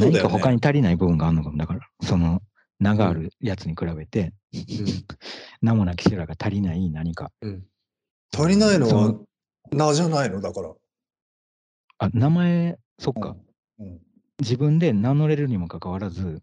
[0.00, 1.58] 何か他に足りない部分があるのかも。
[1.58, 2.40] だから、その
[2.80, 4.32] 名があるやつに比べて、
[5.62, 7.30] 名もなき修羅が足りない何か。
[7.42, 7.66] うん
[8.34, 9.14] 足りないのは
[9.70, 10.40] 名じゃないの？
[10.40, 10.74] だから。
[11.98, 13.36] あ、名前、そっか。
[13.78, 14.00] うん。
[14.40, 16.42] 自分で名乗れるにもかかわらず、うん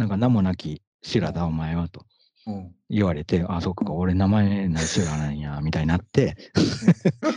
[0.00, 2.06] なんか名もなき修羅だ、お前はと
[2.46, 2.74] うん。
[2.88, 6.36] 言われて、あ、そっか、俺名前ない修羅なんや、みたいになって、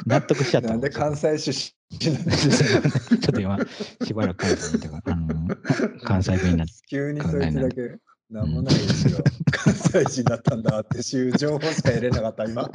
[0.08, 0.74] 納得しちゃったの。
[0.76, 3.58] なんで関西出身 ちょっと今、
[4.06, 5.56] しばらく関西にいたから、あの
[6.06, 7.98] 関西弁になって、急にそいつだけ、
[8.30, 9.22] なんもないですよ。
[9.52, 12.72] 関西人だったんだっていう情報しか得れなかった、今。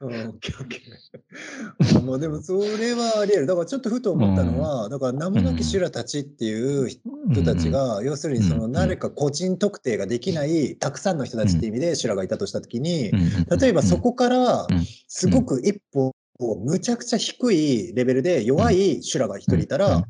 [0.00, 3.46] うんオッケーオッケーまあでもそれはあり得る。
[3.46, 14.84] だからちょっとふと思ったのは、だから名もなき修羅たちっていう人たちが、要するにそのうん誰か個人特定ができないたくさんの人たちっていう意味で修羅がいたとしたときに、うん、うん例えばそ、こからうん。
[15.08, 16.14] すごく一歩
[16.64, 20.04] むちゃくちゃ低いレベルで弱い修羅が一人いたら、うん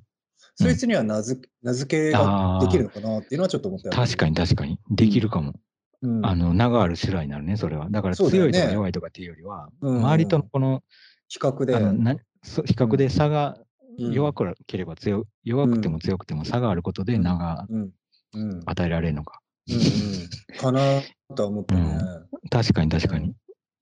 [0.55, 3.97] そいつには名付名付けができるのかなっていうのはちょっと思ったよね。
[3.97, 5.55] 確かに確かに、できるかも。
[6.03, 6.27] うん。
[6.27, 7.89] あの、名がある修羅になるね、それは。
[7.91, 10.83] だから強いとか弱いとかっていうよりは、うん周りとのこの、
[11.29, 11.75] 比較で。
[12.67, 13.59] 比較で差が
[13.99, 14.13] うん。
[14.13, 14.33] 弱
[14.67, 17.81] ければ強、弱くても強くても差があることで名がうん。
[17.83, 18.53] うん。
[18.53, 19.41] うん与えられるのか。
[19.69, 20.81] うんかな
[21.37, 21.99] とは思ったね。
[22.51, 23.35] 確かに確かに。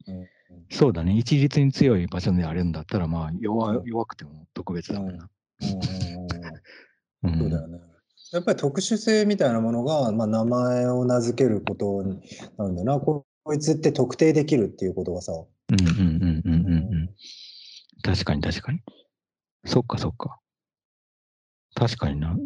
[0.08, 0.26] うん。
[0.70, 1.16] そうだね。
[1.16, 3.84] 一律に強い場所であるんだったら、まあ弱うん。
[3.84, 5.28] 弱くても特別だもんな。
[7.22, 7.34] うんうんうん。
[7.34, 7.38] うん。
[7.38, 7.89] そうだよね。
[8.32, 12.20] やっぱり特殊性みたいなものが、まあ、名前を名付けることに
[12.56, 13.00] なるんだよな。
[13.00, 15.32] ここいつって特定できるっていうことがさ。
[15.32, 17.10] うんうんうんうんうんうん。
[18.02, 18.80] 確かに確かに。
[19.64, 20.38] そっかそっか。
[21.74, 22.36] 確かにな。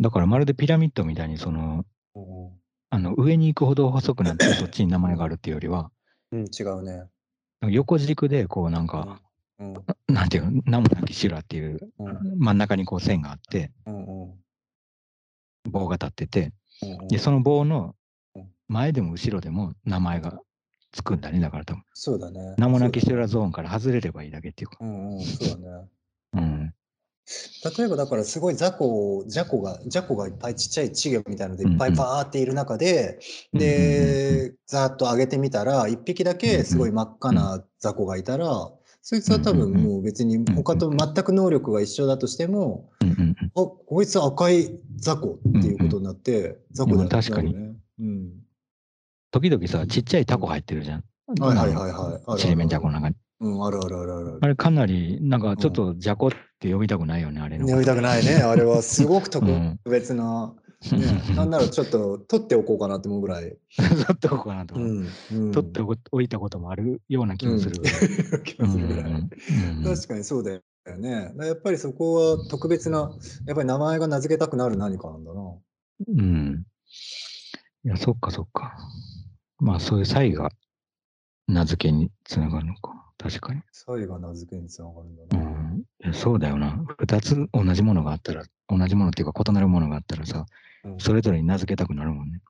[0.00, 2.58] だからまるでピラミッドみたいに、その、うん
[2.90, 5.90] あの上に行くほど細くなって そっちに名前があるっていうよりは、
[6.32, 7.04] うん、違うね。
[7.68, 9.20] 横軸でこうなんか、
[9.58, 9.74] うん
[10.06, 14.34] なんていうの、名もなき修羅っていううん真ん中にこう線があって、うんうん
[15.68, 16.52] 棒が立ってて、
[16.82, 17.94] うんで、その棒の
[18.34, 20.40] うん前でも後ろでも名前が
[20.92, 21.40] つくんだね。
[21.40, 22.54] だから多分、そうだね。
[22.58, 24.76] 名もなき修羅ゾーンから外れればいいだけっていうか。
[24.80, 25.88] うんうん、そうだね。
[26.34, 26.74] うん。
[27.76, 33.18] 例えばだからすごい雑魚雑魚が雑魚がいっぱいちっちゃい稚魚みたいなのでいっぱいバーっている中で、
[33.52, 38.70] でざーっと上げてみたら一匹だけすごい真っ赤な雑魚がいたら、
[39.10, 47.54] そいつは多分もう別に他と全く能力が一緒だとしても、うんうんうんあこいつ赤い雑魚っていうことになって、雑魚だうん確かに。
[47.54, 48.32] うん。
[49.30, 51.04] 時々さ、ちっちゃいタコ入ってるじゃん。
[51.40, 52.38] はいはいはいはい。
[52.38, 53.16] ちりめんじゃこの中に。
[53.40, 54.38] うん、あるあるあるある。
[54.42, 56.30] あれかなり、なんかちょっとじゃこっ
[56.60, 57.66] て呼びたくないよね、あれの。
[57.66, 58.34] 呼びたくないね。
[58.34, 63.56] あれはすごく特うん別な、ね、 なんならちょっと取っておこうかなって思うぐらい。
[63.76, 64.88] 取っておこうかなと思う。
[64.88, 65.08] ん。
[65.32, 65.80] うん取って
[66.12, 67.78] おいたこともあるような気もする。
[68.44, 69.10] 気うん もするぐらい。
[69.10, 69.16] うん
[69.78, 70.62] うん確かにそうだよ
[70.96, 71.32] ね。
[71.36, 73.12] やっぱりそこは特別な、
[73.46, 75.40] やっぱり名前が名付けたくなる何かなんだな。
[76.06, 76.64] うん。
[77.84, 78.76] いや、そっかそっか。
[79.58, 80.50] まあ、そういう差異が
[81.48, 83.12] 名付けにつながるのか。
[83.18, 83.62] 確かに。
[83.72, 85.50] 差異が名付けにつながるんだうな。
[85.72, 85.80] ん。
[85.80, 86.84] いやそうだよな。
[86.98, 90.67] 二つ同じものがあったら、同じものっていうか異なるものがあったらさ、うん
[90.98, 92.40] それぞれに名付けたくなるもんね。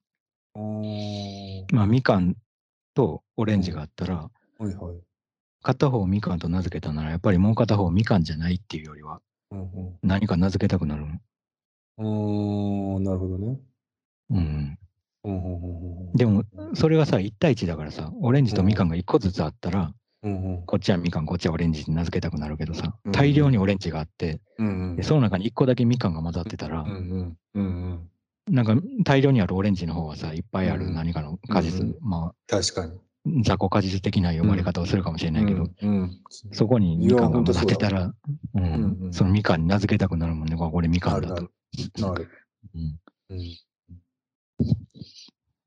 [1.72, 2.34] まあ、みかん
[2.94, 4.96] とオレンジがあったら、はいはい。
[5.62, 9.20] 片方みかんと名付けたなら、やっぱりもう片方みかんじゃないっていうよりは、
[9.50, 9.98] うんうん。
[10.02, 11.20] 何か名付けたくなるもん。
[11.98, 13.58] あーなるほどね。
[14.30, 14.78] うん。
[15.24, 20.62] うんうんうんうんでも、それがさ、1対1だからさ、オレンジとみかんが1個ずつあったら、うんうん。
[20.66, 26.88] こっちはみかん、こっちはオレンジって名付けたくなるけどさうん、大量にオレンジがあって、うんうんでその中に1個だけみかんが混ざってたらうん、
[27.54, 28.10] うんうん
[28.50, 32.92] なんか大量にあるオレンジの方はさ、いっぱいある何かの果実、うんま確かに。
[32.92, 35.88] あ、雑魚果実的な呼ばれ方をするかもしれないけど、うん。
[35.88, 36.20] うん
[36.52, 38.14] そこにみかんが混ざってたら、う
[38.54, 38.62] うん。
[38.62, 39.12] んうん。
[39.12, 41.34] そのみかんに名付けたくなるもんね、これみかんだと。
[41.34, 41.50] なる。
[41.98, 42.28] なる。
[42.74, 42.98] うん。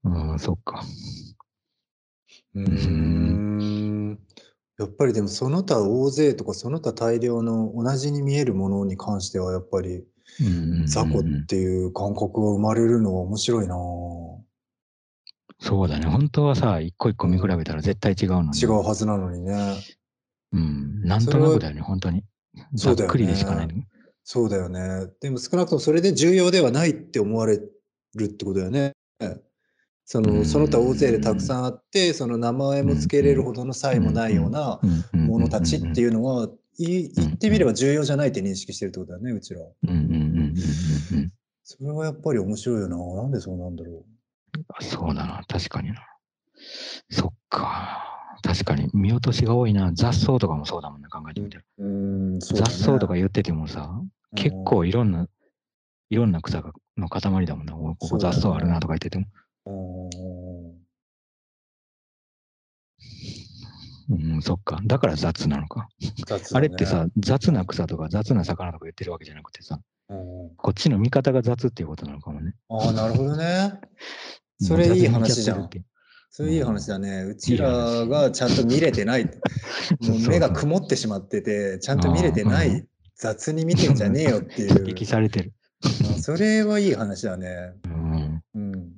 [0.03, 0.31] うん。
[0.31, 0.83] うん、そっか。
[2.55, 4.19] うーん。
[4.79, 10.10] やっぱりでもその他大勢とかその他大量の同じに見えるものに関してはやっぱりうんうんうんうん
[10.85, 13.77] 雑魚っていう感覚が生まれるのは面白いなぁ
[15.59, 16.07] そうだね。
[16.07, 18.59] 本当はさ、一個一個見比べたら絶対違うのに。
[18.59, 19.75] 違うはずなのにね。
[20.53, 21.01] うん。
[21.03, 22.23] なんとなくだよね、本当に。
[22.73, 23.67] ざっそうだよねくりでしかない。
[24.23, 25.07] そうだよね。
[25.19, 28.93] でも少なくともそれで重要ではないって思われるってことだよね。
[30.05, 34.79] そのその他大勢でたくさんあって、その名前も付けれるほどの差異もないような
[35.13, 36.49] ものたちっていうのは、い
[36.79, 39.61] 言ってみれば重要じゃないって認識してるってことだよね、うちら。
[41.63, 42.97] それはやっぱり面白いよな。
[43.21, 44.03] なんでそうなんだろ
[44.79, 46.05] そうだな、確かにな。
[47.09, 48.07] そっか。
[48.43, 49.91] 確かに見落としが多いな。
[49.93, 51.63] 雑草とかもそうだもんな、考えてみたら。
[51.77, 51.83] う。
[51.85, 54.01] うん、そうだ雑ね草とか言っててもさ、
[54.35, 55.27] 結構いろんな、
[56.09, 57.75] いろんな草がの塊だもんな。
[57.75, 59.25] おここ雑草あるなとか言ってても。
[64.11, 64.79] うん、そっか。
[64.85, 65.87] だから雑なのか。
[66.01, 66.13] ね
[66.53, 72.53] あれってさ、、雑な草とか雑な魚とか言ってるわけじゃなくてさ、うんこっちの見方が雑っていうことなのかもね。
[72.69, 73.79] ああ、なるほどね。
[74.59, 75.69] それいい話じゃん。
[76.29, 77.23] それいい話だね。
[77.23, 77.69] うちら
[78.05, 79.25] がちゃんと見れてない。
[80.01, 82.85] もう目が曇ってしまってて、ちゃんと見れてない。
[83.15, 84.87] 雑に見てんじゃねえよっていう。
[84.87, 85.53] 指摘されてる。
[85.83, 87.73] あそれはいい話だね。
[87.85, 88.43] うん。
[88.55, 88.91] うん。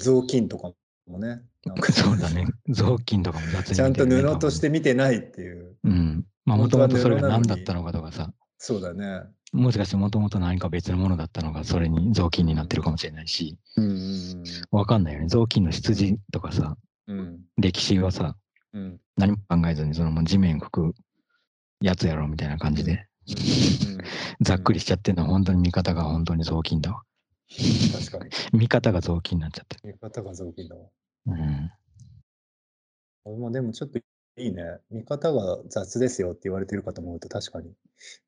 [0.00, 0.72] 雑巾とか
[1.06, 1.42] もね。
[1.92, 2.46] そうだね。
[2.68, 5.76] 雑巾とかも雑に見てるねちゃんと布として見てないっていう。
[5.84, 6.24] うん。
[6.44, 9.22] まあ、もともとそれが何だったのかとかさ、そうだね。
[9.52, 15.26] もしかしてもともと何か別のものだったのが、それに雑巾になってるかもしれないし、うんわかんないよね。
[15.28, 17.40] 雑巾の出自とかさ、うんうん。
[17.56, 18.36] 歴史はさ、
[18.74, 18.82] うん。
[18.82, 19.00] うん。
[19.16, 20.94] 何も考えずに、そのもう地面拭く
[21.80, 23.06] やつやろみたいな感じで、
[24.40, 27.02] ざっくりしちゃってんのは本当に見方が本当に雑巾だわ。
[27.92, 28.30] 確かに。
[28.58, 29.80] 見方が雑巾になっちゃってる。
[29.84, 30.86] 見方が雑巾だわ。
[31.28, 31.70] うん。
[33.24, 34.02] 俺もでもちょっとい
[34.36, 34.62] いね。
[34.90, 37.72] 見方が雑ですよって言われてるかと思うと確かに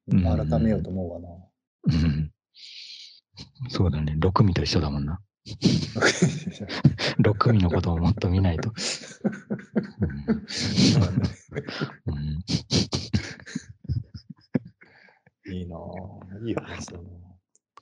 [0.09, 1.29] うん改めようと思うわな。
[1.29, 2.33] うん
[3.71, 4.17] そうだね。
[4.19, 5.21] 六味と一緒だもんな。
[7.19, 8.71] 六味のことをもっと見ないと。
[12.07, 12.45] うんうん
[15.53, 16.47] いいなぁ。
[16.47, 17.03] いい話だな。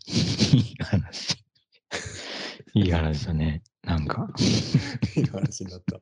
[0.06, 1.44] いい話。
[2.74, 3.62] いい話だね。
[3.88, 4.28] なんか。
[5.16, 5.96] いい話になった。
[5.96, 6.00] い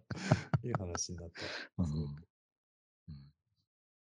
[0.69, 1.43] い話になった。
[1.79, 2.36] うん